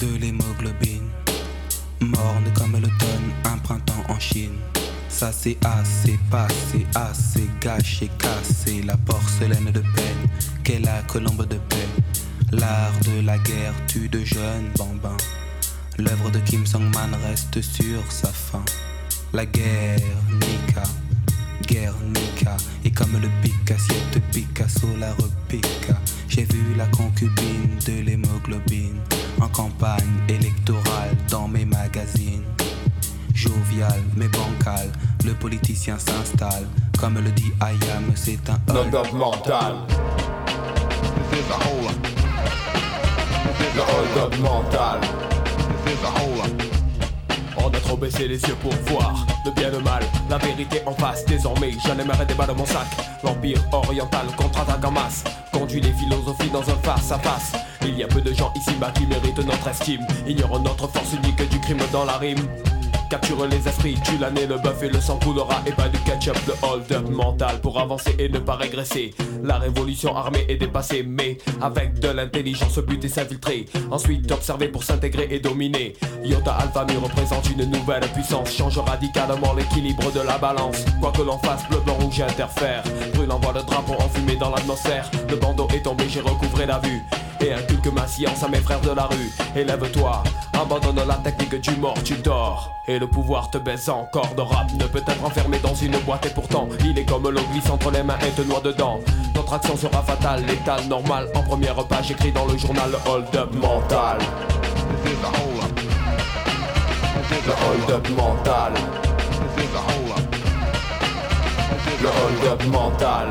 de 0.00 0.16
l'hémoglobine, 0.16 1.10
morne 2.00 2.50
comme 2.54 2.72
l'automne, 2.72 3.30
un 3.44 3.58
printemps 3.58 4.04
en 4.08 4.18
Chine. 4.18 4.56
Ça 5.10 5.30
c'est 5.32 5.58
assez 5.62 6.18
passé, 6.30 6.86
assez 6.94 7.46
gâché, 7.60 8.10
cassé, 8.18 8.80
la 8.86 8.96
porcelaine 8.96 9.70
de 9.70 9.80
peine, 9.80 10.30
qu'est 10.64 10.78
la 10.78 11.02
colombe 11.02 11.46
de 11.46 11.56
paix. 11.56 11.88
L'art 12.52 12.98
de 13.04 13.20
la 13.20 13.36
guerre 13.36 13.74
tue 13.86 14.08
de 14.08 14.24
jeunes 14.24 14.70
bambins. 14.78 15.18
L'œuvre 15.98 16.30
de 16.30 16.38
Kim 16.38 16.64
Song-man 16.64 17.14
reste 17.28 17.60
sur 17.60 18.00
sa 18.10 18.28
fin. 18.28 18.64
La 19.34 19.44
guerre, 19.44 20.00
Nika, 20.32 20.84
Guernica, 21.66 22.56
et 22.90 22.92
comme 22.92 23.12
le 23.20 23.28
pic 23.42 23.70
assiette 23.70 24.20
Picasso 24.32 24.86
la 24.98 25.12
repica. 25.14 25.94
J'ai 26.28 26.44
vu 26.44 26.74
la 26.76 26.86
concubine 26.86 27.78
de 27.86 28.02
l'hémoglobine 28.02 29.00
en 29.40 29.48
campagne 29.48 30.20
électorale 30.28 31.16
dans 31.30 31.48
mes 31.48 31.64
magazines. 31.64 32.44
Jovial 33.34 34.00
mais 34.16 34.28
bancal, 34.28 34.90
le 35.24 35.32
politicien 35.34 35.98
s'installe. 35.98 36.66
Comme 36.98 37.18
le 37.18 37.30
dit 37.30 37.52
Ayam, 37.60 38.12
c'est 38.14 38.48
un 38.48 38.72
Note 38.72 38.94
up 38.94 39.12
mental. 39.12 39.76
Le 43.74 43.80
hold 43.80 44.18
up 44.18 44.38
mental. 44.40 45.00
On 47.56 47.68
a 47.68 47.80
trop 47.80 47.96
baissé 47.96 48.28
les 48.28 48.40
yeux 48.42 48.56
pour 48.62 48.72
voir 48.86 49.26
le 49.44 49.50
bien 49.50 49.70
le 49.70 49.80
mal, 49.80 50.02
la 50.28 50.38
vérité 50.38 50.82
en 50.86 50.92
face. 50.92 51.24
Désormais, 51.24 51.72
j'en 51.84 51.98
aimerais 51.98 52.26
des 52.26 52.34
balles 52.34 52.48
dans 52.48 52.54
mon 52.54 52.66
sac. 52.66 52.86
L'empire 53.22 53.60
oriental 53.72 54.26
contre-attaque 54.36 54.84
en 54.84 54.90
masse, 54.90 55.24
conduit 55.52 55.80
les 55.80 55.92
philosophies 55.92 56.50
dans 56.50 56.62
un 56.62 56.76
face 56.82 57.12
à 57.12 57.18
face. 57.18 57.52
Il 57.82 57.98
y 57.98 58.02
a 58.02 58.08
peu 58.08 58.20
de 58.20 58.32
gens 58.32 58.52
ici-bas 58.54 58.92
qui 58.92 59.06
méritent 59.06 59.44
notre 59.44 59.68
estime. 59.68 60.06
Ignorant 60.26 60.60
notre 60.60 60.88
force 60.88 61.12
unique 61.14 61.48
du 61.48 61.60
crime 61.60 61.80
dans 61.92 62.04
la 62.04 62.18
rime. 62.18 62.46
Capture 63.10 63.44
les 63.48 63.66
esprits, 63.66 63.96
tue 64.04 64.18
l'année, 64.18 64.46
le 64.46 64.56
bœuf 64.56 64.80
et 64.84 64.88
le 64.88 65.00
sang 65.00 65.18
coulera 65.18 65.60
Et 65.66 65.72
pas 65.72 65.88
du 65.88 65.98
ketchup, 65.98 66.38
le 66.46 66.54
hold-up 66.62 67.10
mental 67.10 67.60
Pour 67.60 67.80
avancer 67.80 68.14
et 68.20 68.28
ne 68.28 68.38
pas 68.38 68.54
régresser. 68.54 69.12
La 69.42 69.58
révolution 69.58 70.16
armée 70.16 70.46
est 70.48 70.54
dépassée 70.54 71.02
Mais 71.02 71.36
avec 71.60 71.98
de 71.98 72.08
l'intelligence, 72.08 72.76
le 72.76 72.82
but 72.82 73.04
est 73.04 73.08
s'infiltrer. 73.08 73.66
Ensuite 73.90 74.30
observer 74.30 74.68
pour 74.68 74.84
s'intégrer 74.84 75.26
et 75.32 75.40
dominer. 75.40 75.94
Iota 76.22 76.52
Alpha 76.52 76.84
Mu 76.84 76.98
représente 76.98 77.50
une 77.50 77.64
nouvelle 77.64 78.06
puissance. 78.14 78.54
Change 78.56 78.78
radicalement 78.78 79.54
l'équilibre 79.54 80.12
de 80.12 80.20
la 80.20 80.38
balance. 80.38 80.84
Quoi 81.00 81.10
que 81.10 81.22
l'on 81.22 81.38
fasse, 81.38 81.68
bleu, 81.68 81.80
blanc, 81.84 81.94
rouge 81.94 82.20
interfère 82.20 82.84
Brûle 83.14 83.32
envoie 83.32 83.52
le 83.54 83.62
drapeau 83.64 83.94
enfumé 83.94 84.36
dans 84.36 84.50
l'atmosphère. 84.50 85.10
Le 85.28 85.34
bandeau 85.34 85.66
est 85.74 85.82
tombé, 85.82 86.04
j'ai 86.08 86.20
recouvré 86.20 86.64
la 86.64 86.78
vue. 86.78 87.00
Et 87.40 87.52
inculque 87.52 87.92
ma 87.92 88.06
science 88.06 88.44
à 88.44 88.48
mes 88.48 88.60
frères 88.60 88.82
de 88.82 88.90
la 88.90 89.06
rue. 89.06 89.30
Élève-toi, 89.56 90.22
abandonne 90.60 91.00
la 91.06 91.14
technique 91.14 91.54
du 91.60 91.76
mort, 91.76 91.96
tu 92.04 92.14
dors. 92.14 92.70
Et 92.86 92.98
le 92.98 93.06
pouvoir 93.06 93.50
te 93.50 93.58
baisse 93.58 93.88
encore 93.88 94.34
de 94.36 94.42
rap 94.42 94.70
ne 94.72 94.84
peut 94.84 95.02
être 95.06 95.24
enfermé 95.24 95.58
dans 95.58 95.74
une 95.74 95.96
boîte 95.98 96.26
et 96.26 96.30
pourtant 96.30 96.68
il 96.84 96.98
est 96.98 97.04
comme 97.04 97.28
l'eau 97.28 97.40
glisse 97.52 97.70
entre 97.70 97.90
les 97.90 98.02
mains 98.02 98.18
et 98.26 98.30
te 98.30 98.42
noie 98.42 98.60
dedans. 98.60 99.00
Notre 99.34 99.54
action 99.54 99.76
sera 99.76 100.02
fatale, 100.02 100.44
létale, 100.46 100.84
normale. 100.88 101.28
En 101.34 101.42
première 101.42 101.76
page 101.86 102.10
écrit 102.10 102.32
dans 102.32 102.46
le 102.46 102.58
journal 102.58 102.90
hold 103.06 103.34
up 103.36 103.54
mental. 103.54 104.18
Le 107.46 107.52
hold 107.52 107.90
up 107.90 108.08
mental. 108.10 108.72
Le 112.02 112.08
hold 112.08 112.44
up 112.52 112.64
mental. 112.66 113.28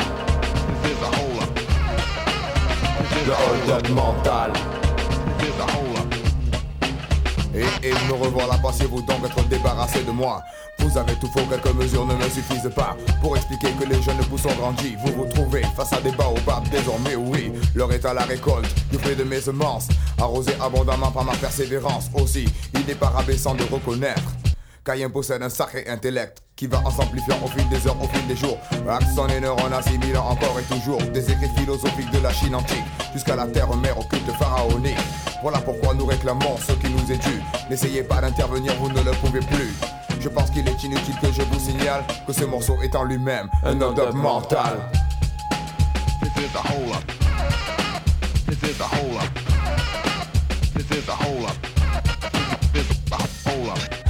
Le 3.25 3.33
hold 3.33 3.69
up 3.71 3.89
mental. 3.89 4.51
Et, 7.55 7.87
et 7.87 7.93
me 8.07 8.13
revoilà, 8.13 8.57
pensez-vous 8.61 9.01
donc 9.01 9.25
être 9.25 9.47
débarrassé 9.47 10.03
de 10.03 10.11
moi. 10.11 10.41
Vous 10.79 10.97
avez 10.97 11.13
tout 11.15 11.27
faux, 11.27 11.45
quelques 11.49 11.75
mesures 11.75 12.05
ne 12.05 12.15
me 12.15 12.29
suffisent 12.29 12.71
pas. 12.75 12.95
Pour 13.21 13.35
expliquer 13.35 13.71
que 13.71 13.85
les 13.85 14.01
jeunes 14.01 14.17
pousses 14.29 14.45
ont 14.45 14.73
Vous 15.05 15.13
vous 15.13 15.25
trouvez 15.33 15.63
face 15.75 15.93
à 15.93 16.01
des 16.01 16.11
baobabs 16.11 16.67
désormais, 16.69 17.15
oui. 17.15 17.51
L'heure 17.75 17.91
est 17.91 18.05
à 18.05 18.13
la 18.13 18.23
récolte 18.23 18.73
du 18.91 18.97
fruit 18.97 19.15
de 19.15 19.23
mes 19.23 19.41
semences. 19.41 19.87
Arrosé 20.19 20.53
abondamment 20.61 21.11
par 21.11 21.23
ma 21.23 21.33
persévérance 21.33 22.09
Aussi, 22.13 22.45
il 22.73 22.85
n'est 22.85 22.95
pas 22.95 23.09
rabaissant 23.09 23.55
de 23.55 23.63
reconnaître 23.63 24.21
Caïn 24.85 25.09
possède 25.09 25.43
un 25.43 25.49
sacré 25.49 25.85
intellect 25.87 26.41
qui 26.55 26.65
va 26.65 26.79
en 26.79 26.89
s'amplifiant 26.89 27.37
au 27.43 27.47
fil 27.47 27.67
des 27.69 27.85
heures, 27.87 28.01
au 28.01 28.07
fil 28.07 28.25
des 28.27 28.35
jours. 28.35 28.57
Accent 28.89 29.27
et 29.27 29.39
neurones 29.39 29.73
assimilant 29.73 30.25
encore 30.25 30.57
et 30.59 30.63
toujours 30.63 31.01
des 31.13 31.29
écrits 31.31 31.49
philosophiques 31.57 32.11
de 32.11 32.19
la 32.19 32.31
Chine 32.33 32.55
antique 32.55 32.83
jusqu'à 33.13 33.35
la 33.35 33.47
terre 33.47 33.75
mère 33.75 33.97
au 33.97 34.03
culte 34.03 34.31
pharaonique. 34.37 34.97
Voilà 35.41 35.59
pourquoi 35.59 35.93
nous 35.93 36.05
réclamons 36.05 36.57
ce 36.57 36.73
qui 36.73 36.89
nous 36.89 37.11
est 37.11 37.17
dû. 37.17 37.41
N'essayez 37.69 38.03
pas 38.03 38.21
d'intervenir, 38.21 38.73
vous 38.79 38.89
ne 38.89 39.01
le 39.01 39.11
pouvez 39.11 39.39
plus. 39.39 39.73
Je 40.19 40.27
pense 40.27 40.51
qu'il 40.51 40.67
est 40.67 40.83
inutile 40.83 41.15
que 41.21 41.31
je 41.31 41.41
vous 41.43 41.59
signale 41.59 42.03
que 42.27 42.33
ce 42.33 42.43
morceau 42.43 42.77
est 42.81 42.95
en 42.95 43.03
lui-même 43.03 43.49
un 43.63 43.79
hold-up 43.79 44.13
mental. 44.13 44.77
This 46.21 46.43
is 46.43 46.55
a 46.55 46.59
hold 46.59 46.95
up. 46.95 47.03
This 48.45 48.69
is 48.69 48.81
a 48.81 48.83
hold 48.83 49.15
up. 49.15 49.29
This 50.75 50.91
is 50.91 51.07
a 51.07 51.13
hold 51.13 51.45
up. 51.45 51.57
This 52.73 52.89
is 52.89 53.11
a 53.11 53.49
hold 53.49 53.69
up. 53.69 54.08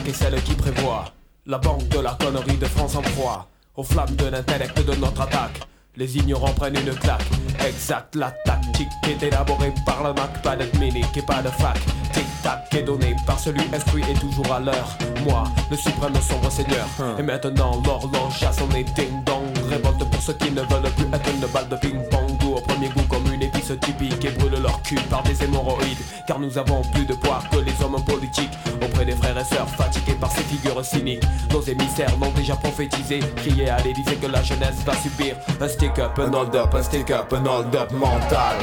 Attaque 0.00 0.08
est 0.08 0.12
celle 0.12 0.42
qui 0.42 0.54
prévoit 0.54 1.04
la 1.46 1.58
banque 1.58 1.88
de 1.88 2.00
la 2.00 2.16
connerie 2.20 2.56
de 2.56 2.66
France 2.66 2.96
en 2.96 3.02
proie 3.02 3.46
aux 3.76 3.82
flammes 3.82 4.14
de 4.16 4.26
l'intellect 4.26 4.84
de 4.84 4.94
notre 4.96 5.22
attaque. 5.22 5.60
Les 5.96 6.16
ignorants 6.16 6.52
prennent 6.52 6.76
une 6.76 6.94
claque. 6.94 7.24
Exact, 7.66 8.14
la 8.14 8.30
tactique 8.44 8.88
est 9.08 9.22
élaborée 9.22 9.72
par 9.84 10.02
le 10.04 10.12
Mac, 10.14 10.42
pas 10.42 10.56
de 10.56 10.64
minique 10.78 11.16
et 11.16 11.22
pas 11.22 11.42
de 11.42 11.48
fac. 11.48 11.78
Tic-tac 12.12 12.74
est 12.74 12.82
donné 12.82 13.16
par 13.26 13.38
celui 13.38 13.62
instruit 13.72 14.04
et 14.08 14.14
toujours 14.14 14.52
à 14.52 14.60
l'heure. 14.60 14.96
Moi, 15.24 15.44
le 15.70 15.76
suprême 15.76 16.14
sombre 16.14 16.50
seigneur. 16.50 16.86
Et 17.18 17.22
maintenant, 17.22 17.82
l'horloge 17.84 18.42
à 18.42 18.52
son 18.52 18.66
ding-dong. 18.68 19.46
Révolte 19.68 20.10
pour 20.10 20.22
ceux 20.22 20.34
qui 20.34 20.50
ne 20.50 20.62
veulent 20.62 20.90
plus 20.96 21.06
être 21.12 21.30
une 21.34 21.46
balle 21.52 21.68
de 21.68 21.76
ping-pong. 21.76 22.39
Au 22.56 22.60
premier 22.60 22.88
goût 22.88 23.02
comme 23.08 23.32
une 23.32 23.42
épice 23.42 23.72
typique 23.80 24.24
et 24.24 24.30
brûle 24.30 24.60
leur 24.60 24.82
cul 24.82 24.96
par 25.08 25.22
des 25.22 25.42
hémorroïdes. 25.42 25.98
Car 26.26 26.38
nous 26.38 26.58
avons 26.58 26.82
plus 26.92 27.06
de 27.06 27.14
poids 27.14 27.40
que 27.50 27.58
les 27.58 27.72
hommes 27.82 28.02
politiques. 28.04 28.50
Auprès 28.82 29.04
des 29.04 29.12
frères 29.12 29.38
et 29.38 29.44
sœurs 29.44 29.68
fatigués 29.68 30.16
par 30.20 30.30
ces 30.32 30.42
figures 30.42 30.84
cyniques. 30.84 31.22
Nos 31.52 31.62
émissaires 31.62 32.16
l'ont 32.20 32.32
déjà 32.32 32.56
prophétisé. 32.56 33.20
Crié 33.36 33.70
à 33.70 33.78
l'Élysée 33.78 34.16
que 34.16 34.26
la 34.26 34.42
jeunesse 34.42 34.82
va 34.84 34.94
subir 34.94 35.36
un 35.60 35.68
stick-up, 35.68 36.18
un 36.18 36.32
hold-up, 36.32 36.74
un 36.74 36.82
stick-up, 36.82 37.32
un 37.32 37.46
hold-up 37.46 37.92
mental. 37.92 38.56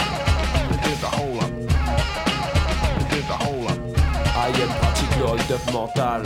I 4.39 4.49
am 4.49 4.69
pratique 4.79 5.09
hold-up 5.19 5.65
mental. 5.73 6.21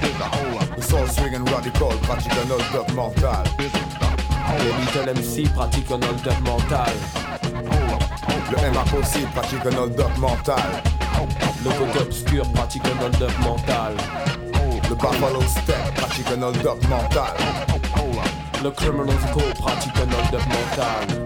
This 0.00 0.10
is 0.10 0.20
a 0.20 0.24
hold 0.24 0.62
up. 0.62 0.76
Le 0.76 0.82
soul 0.82 1.06
swing 1.06 1.34
and 1.34 1.48
radical 1.50 1.90
pratique 2.02 2.32
hold-up 2.32 2.92
mental. 2.94 4.13
Les 4.58 4.72
Little 4.80 5.14
MC 5.14 5.52
pratiquent 5.52 5.90
un 5.90 6.02
hold-up 6.02 6.40
mental. 6.44 6.92
Le 8.50 8.56
MAC 8.72 8.94
aussi 9.00 9.20
pratique 9.34 9.66
un 9.66 9.76
hold-up 9.78 10.16
mental. 10.18 10.82
Le 11.64 11.70
côté 11.70 11.98
obscur 12.00 12.44
pratique 12.52 12.82
un 12.86 13.04
hold-up 13.04 13.32
mental. 13.42 13.96
Le 14.88 14.94
Buffalo 14.94 15.40
Step 15.42 15.94
pratique 15.96 16.26
un 16.36 16.42
hold-up 16.42 16.82
mental. 16.88 17.36
Le 18.62 18.70
Criminals 18.70 19.16
Co 19.32 19.40
pratique 19.58 19.96
un 19.96 20.12
hold-up 20.12 20.46
mental. 20.48 21.23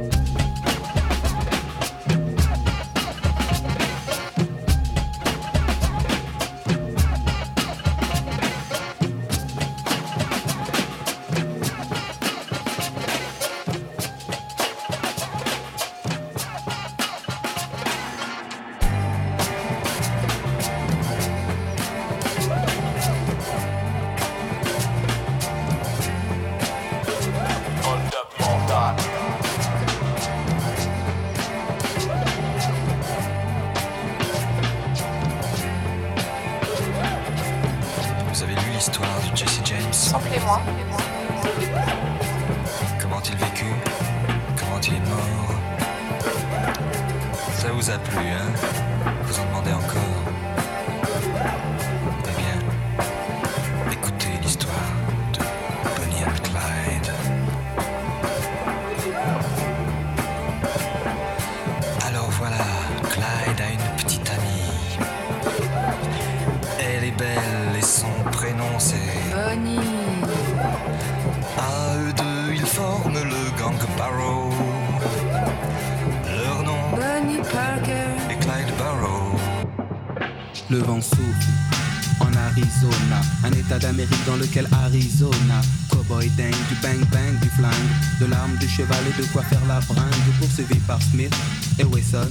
Cheval 88.79 89.05
et 89.09 89.21
de 89.21 89.27
quoi 89.33 89.43
faire 89.43 89.65
la 89.67 89.81
bringue, 89.81 90.33
poursuivi 90.39 90.79
par 90.87 91.03
Smith 91.03 91.35
et 91.81 91.85
Wesson. 91.85 92.31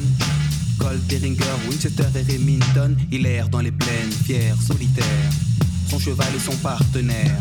Colt, 0.80 1.02
Beringer, 1.10 1.58
Winchester 1.68 2.08
et 2.16 2.32
Remington, 2.32 2.95
il 3.12 3.26
erre 3.26 3.50
dans 3.50 3.60
les 3.60 3.72
plaines, 3.72 4.12
fier, 4.24 4.56
solitaire. 4.62 5.30
Son 5.89 6.00
cheval 6.00 6.28
est 6.36 6.39
son 6.39 6.56
partenaire. 6.58 7.38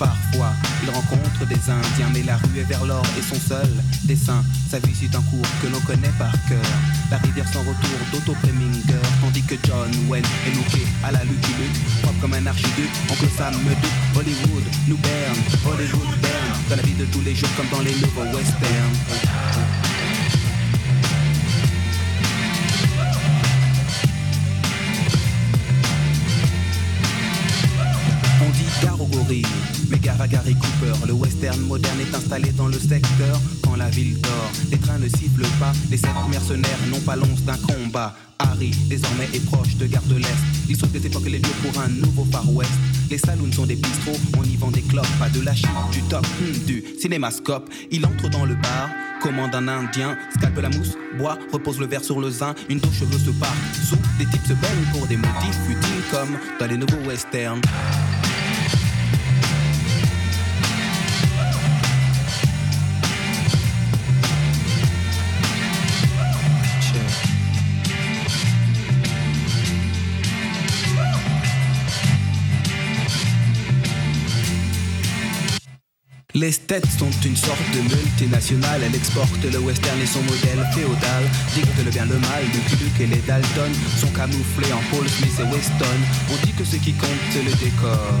Parfois, 0.00 0.52
il 0.82 0.90
rencontre 0.90 1.46
des 1.46 1.60
Indiens, 1.70 2.10
mais 2.12 2.22
la 2.22 2.38
rue 2.38 2.58
est 2.58 2.64
vers 2.64 2.84
l'or 2.86 3.04
et 3.18 3.22
son 3.22 3.38
seul 3.38 3.68
dessin. 4.04 4.42
Sa 4.68 4.80
vie 4.80 4.94
suit 4.94 5.10
un 5.14 5.22
cours 5.22 5.46
que 5.62 5.68
l'on 5.68 5.80
connaît 5.80 6.14
par 6.18 6.32
cœur. 6.48 6.70
La 7.10 7.18
rivière 7.18 7.46
sans 7.52 7.60
retour 7.60 7.98
d'Otto 8.10 8.32
Preminger, 8.40 9.04
tandis 9.20 9.42
que 9.42 9.54
John 9.64 9.90
Wayne 10.08 10.24
est 10.46 10.56
looké 10.56 10.86
à 11.04 11.12
la 11.12 11.22
Lucky 11.22 11.52
Luke, 11.60 11.89
un 12.40 12.46
archiduc. 12.46 12.90
Oncle 13.10 13.28
Sam 13.36 13.54
me 13.64 13.74
doute, 13.74 13.90
Hollywood 14.16 14.64
nous 14.88 14.96
berne, 14.98 15.38
Hollywood 15.66 16.20
berne, 16.20 16.60
dans 16.68 16.76
la 16.76 16.82
vie 16.82 16.94
de 16.94 17.04
tous 17.06 17.20
les 17.22 17.34
jours 17.34 17.48
comme 17.56 17.68
dans 17.68 17.80
les 17.80 17.94
nouveaux 17.94 18.36
westerns. 18.36 18.96
On 28.42 29.24
dit 29.24 29.42
mais 29.90 29.98
gare 29.98 30.20
à 30.20 30.26
Gary 30.26 30.54
Cooper. 30.54 31.06
Le 31.06 31.12
western 31.12 31.60
moderne 31.60 32.00
est 32.00 32.14
installé 32.14 32.50
dans 32.52 32.66
le 32.66 32.78
secteur 32.78 33.40
quand 33.62 33.76
la 33.76 33.88
ville 33.90 34.20
dort. 34.20 34.50
Les 34.70 34.78
trains 34.78 34.98
ne 34.98 35.08
sifflent 35.08 35.46
pas, 35.58 35.72
les 35.90 35.96
sept 35.96 36.10
mercenaires 36.30 36.78
n'ont 36.90 37.00
pas 37.00 37.16
l'once 37.16 37.42
d'un 37.42 37.56
combat. 37.56 38.14
Harry, 38.50 38.70
désormais, 38.88 39.28
est 39.32 39.44
proche 39.46 39.76
de 39.76 39.86
Gare 39.86 40.02
de 40.04 40.16
l'Est. 40.16 40.26
Il 40.68 40.76
sauve 40.76 40.90
des 40.90 41.06
époques 41.06 41.26
les 41.26 41.38
lieux 41.38 41.54
pour 41.62 41.80
un 41.80 41.88
nouveau 41.88 42.26
Far 42.30 42.48
West. 42.52 42.70
Les 43.10 43.18
saloons 43.18 43.52
sont 43.52 43.66
des 43.66 43.76
bistrots, 43.76 44.18
on 44.38 44.44
y 44.44 44.56
vend 44.56 44.70
des 44.70 44.82
clopes, 44.82 45.06
pas 45.18 45.28
de 45.28 45.40
la 45.40 45.54
chip, 45.54 45.68
du 45.92 46.02
top, 46.02 46.26
hmm, 46.40 46.66
du 46.66 46.84
cinémascope. 46.98 47.68
Il 47.90 48.04
entre 48.06 48.28
dans 48.28 48.44
le 48.44 48.54
bar, 48.54 48.90
commande 49.20 49.54
un 49.54 49.68
indien, 49.68 50.16
scalpe 50.36 50.58
la 50.60 50.68
mousse, 50.68 50.96
boit, 51.18 51.38
repose 51.52 51.78
le 51.80 51.86
verre 51.86 52.04
sur 52.04 52.20
le 52.20 52.30
zin, 52.30 52.54
une 52.68 52.78
douche 52.78 53.00
cheveux 53.00 53.18
se 53.18 53.30
part. 53.30 53.54
Sous, 53.88 53.96
des 54.18 54.26
types 54.26 54.46
se 54.46 54.54
baignent 54.54 54.92
pour 54.92 55.06
des 55.06 55.16
motifs 55.16 55.58
futiles 55.66 56.04
comme 56.10 56.38
dans 56.58 56.66
les 56.66 56.76
nouveaux 56.76 57.08
westerns. 57.08 57.60
Les 76.40 76.52
States 76.52 76.86
sont 76.98 77.10
une 77.26 77.36
sorte 77.36 77.70
de 77.74 77.82
multinationale, 77.94 78.80
elle 78.82 78.94
exporte 78.94 79.44
le 79.44 79.58
western 79.58 80.00
et 80.00 80.06
son 80.06 80.22
modèle 80.22 80.66
féodal. 80.72 81.24
Dit 81.52 81.60
que 81.60 81.82
le 81.84 81.90
bien 81.90 82.06
le 82.06 82.18
mal, 82.18 82.42
Lucky 82.54 82.82
Luke 82.82 83.00
et 83.00 83.06
les 83.08 83.20
Dalton 83.26 83.70
sont 83.98 84.10
camouflés 84.16 84.72
en 84.72 84.80
Paul 84.90 85.06
Smith 85.06 85.38
et 85.38 85.54
Weston. 85.54 85.98
On 86.32 86.46
dit 86.46 86.52
que 86.54 86.64
ce 86.64 86.76
qui 86.76 86.94
compte 86.94 87.10
c'est 87.30 87.42
le 87.42 87.52
décor. 87.62 88.20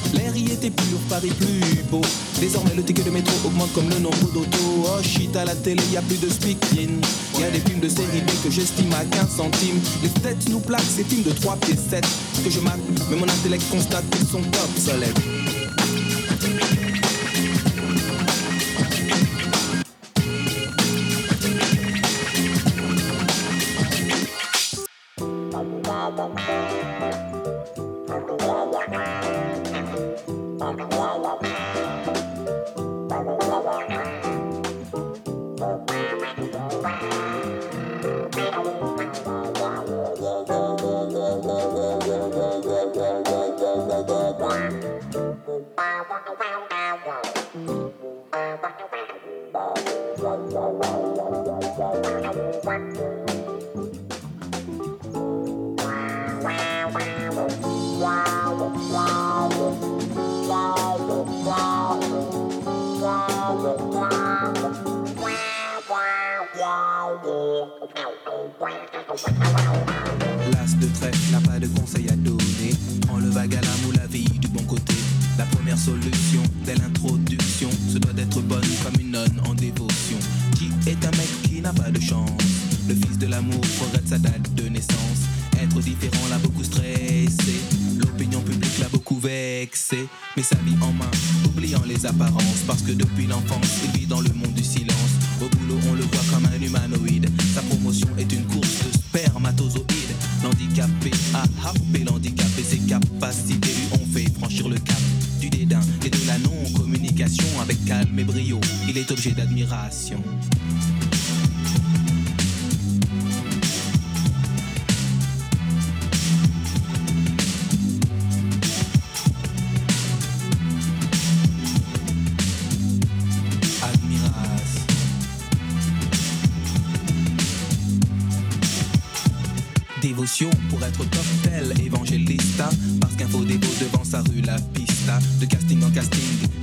Pur, 0.69 0.99
Paris 1.09 1.31
plus 1.39 1.81
beau. 1.89 2.01
Désormais, 2.39 2.75
le 2.75 2.83
ticket 2.83 3.01
de 3.01 3.09
métro 3.09 3.33
augmente 3.45 3.73
comme 3.73 3.89
le 3.89 3.97
nombre 3.97 4.31
d'autos. 4.31 4.85
Oh 4.85 5.01
shit, 5.01 5.35
à 5.35 5.45
la 5.45 5.55
télé, 5.55 5.81
y 5.91 5.97
a 5.97 6.01
plus 6.01 6.19
de 6.19 6.29
speaking. 6.29 7.01
Y 7.39 7.43
a 7.43 7.49
des 7.49 7.59
films 7.59 7.79
de 7.79 7.89
série 7.89 8.21
B 8.21 8.29
que 8.43 8.51
j'estime 8.51 8.93
à 8.93 9.03
15 9.05 9.37
centimes. 9.37 9.79
Les 10.03 10.09
têtes 10.09 10.49
nous 10.49 10.59
plaquent 10.59 10.81
ces 10.81 11.03
films 11.03 11.23
de 11.23 11.31
3 11.31 11.55
pieds 11.57 11.75
7 11.75 12.05
que 12.43 12.49
je 12.49 12.59
mate, 12.59 12.79
mais 13.09 13.15
mon 13.15 13.27
intellect 13.27 13.63
constate 13.71 14.07
qu'ils 14.11 14.27
sont 14.27 14.43
obsolètes. 14.63 15.19
Wow, 46.27 46.67
wow, 46.69 46.99
wow. 47.07 47.21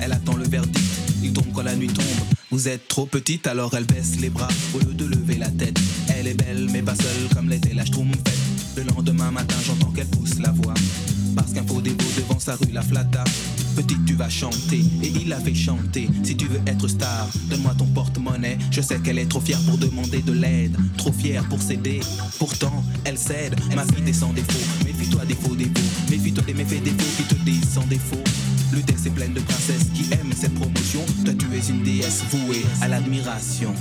Elle 0.01 0.13
attend 0.13 0.37
le 0.37 0.45
verdict. 0.45 0.79
Il 1.23 1.33
tombe 1.33 1.53
quand 1.55 1.63
la 1.63 1.77
nuit 1.77 1.89
tombe. 1.89 2.05
Vous 2.51 2.69
êtes 2.69 2.89
trop 2.89 3.07
petite 3.07 3.47
alors 3.47 3.75
elle 3.75 3.85
baisse 3.85 4.19
les 4.21 4.31
bras. 4.31 4.49
Au 4.75 4.79
lieu 4.79 4.95
de 4.95 5.05
lever 5.05 5.37
la 5.37 5.49
tête 5.51 5.79
Elle 6.19 6.27
est 6.27 6.35
belle 6.35 6.69
mais 6.73 6.83
pas 6.83 6.95
seule 6.95 7.35
comme 7.35 7.49
l'était 7.49 7.75
la 7.75 7.85
Schtroumpfette 7.85 8.48
sa 12.49 12.57
rue 12.57 12.73
la 12.73 12.81
flatta 12.81 13.25
Petite 13.77 14.07
tu 14.07 14.15
vas 14.15 14.31
chanter. 14.31 14.83
Et 15.03 15.09
il 15.09 15.29
la 15.29 15.39
fait 15.39 15.55
chanter 15.55 16.09
Si 16.23 16.35
tu 16.35 16.47
veux 16.47 16.61
être 16.67 16.89
star, 16.89 17.29
donne-moi 17.51 17.75
ton 17.77 17.85
porte-monnaie. 17.87 18.57
Je 18.71 18.81
sais 18.81 18.99
qu'elle 19.01 19.19
est 19.19 19.29
trop 19.29 19.41
fière 19.41 19.61
pour 19.67 19.77
demander 19.77 20.23
de 20.23 20.33
l'aide. 20.33 20.75
Trop 20.97 21.13
fière 21.13 21.45
pour 21.49 21.61
céder. 21.61 22.01
Pourtant 22.39 22.83
elle 23.05 23.19
cède, 23.19 23.55
ma 23.77 23.85
vie 23.85 24.09
est 24.09 24.15
sans 24.15 24.33
défaut 24.33 24.65
Méfie-toi 24.87 25.27
des 25.27 25.35
faux 25.35 25.55
défauts 25.55 25.91
Méfie-toi 26.11 26.45
des 26.45 26.55
méfaits 26.55 26.83
défauts 26.83 27.13
qui 27.19 27.25
te 27.25 27.35
disent 27.45 27.69
sans 27.69 27.87
défaut. 27.87 28.25
L'UDES 28.73 29.07
est 29.07 29.11
pleine 29.11 29.35
de 29.35 29.41
princesses 29.41 29.91
qui 29.95 30.11
aiment 30.15 30.33
cette 30.35 30.55
promotion. 30.55 31.05
Toi 31.27 31.35
tu 31.39 31.47
es 31.55 31.71
une 31.71 31.83
déesse 31.83 32.23
vouée 32.31 32.65
à 32.81 32.89
l'admiration 32.89 33.75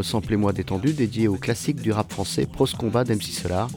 d'entendre 0.00 0.22
Samplez-moi 0.22 0.52
détendu 0.52 0.92
dédié 0.92 1.28
au 1.28 1.36
classique 1.36 1.80
du 1.82 1.92
rap 1.92 2.10
français 2.10 2.46
Pros 2.46 2.66
Combat 2.78 3.04
d'MC 3.04 3.32
Solar, 3.32 3.68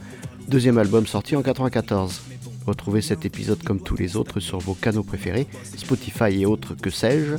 deuxième 0.47 0.77
album 0.77 1.05
sorti 1.05 1.35
en 1.35 1.41
94. 1.41 2.21
Retrouvez 2.65 3.01
cet 3.01 3.25
épisode 3.25 3.61
comme 3.63 3.81
tous 3.81 3.97
les 3.97 4.15
autres 4.15 4.39
sur 4.39 4.59
vos 4.59 4.73
canaux 4.73 5.03
préférés, 5.03 5.47
Spotify 5.75 6.41
et 6.41 6.45
autres 6.45 6.75
que 6.75 6.89
sais-je. 6.89 7.35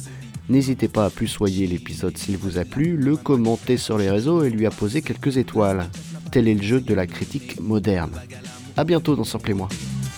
N'hésitez 0.51 0.89
pas 0.89 1.07
à 1.07 1.11
plus 1.11 1.28
soyer 1.28 1.66
l'épisode 1.66 2.18
s'il 2.18 2.37
vous 2.37 2.59
a 2.59 2.64
plu, 2.64 2.97
le 2.97 3.16
commenter 3.16 3.78
sur 3.78 3.97
les 3.97 4.11
réseaux 4.11 4.45
et 4.45 4.51
lui 4.51 4.66
apposer 4.66 5.01
quelques 5.01 5.39
étoiles. 5.39 5.89
Tel 6.30 6.47
est 6.47 6.55
le 6.55 6.62
jeu 6.62 6.80
de 6.80 6.95
la 6.95 7.07
critique 7.07 7.59
moderne. 7.61 8.12
A 8.76 8.85
bientôt 8.85 9.16
dans 9.16 9.24
Samplez-moi. 9.24 9.68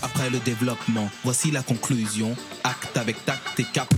Après 0.02 0.28
le 0.30 0.38
développement, 0.40 1.08
voici 1.24 1.50
la 1.52 1.62
conclusion. 1.62 2.34
Acte 2.64 2.96
avec 2.96 3.24
tact 3.24 3.60
et 3.60 3.66
capte. 3.72 3.96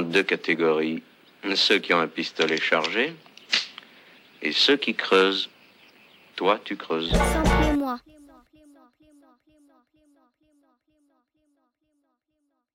deux 0.00 0.22
catégories. 0.22 1.02
Ceux 1.54 1.78
qui 1.78 1.94
ont 1.94 2.00
un 2.00 2.08
pistolet 2.08 2.60
chargé 2.60 3.14
et 4.42 4.52
ceux 4.52 4.76
qui 4.76 4.94
creusent. 4.94 5.48
Toi, 6.34 6.58
tu 6.64 6.76
creuses. 6.76 7.12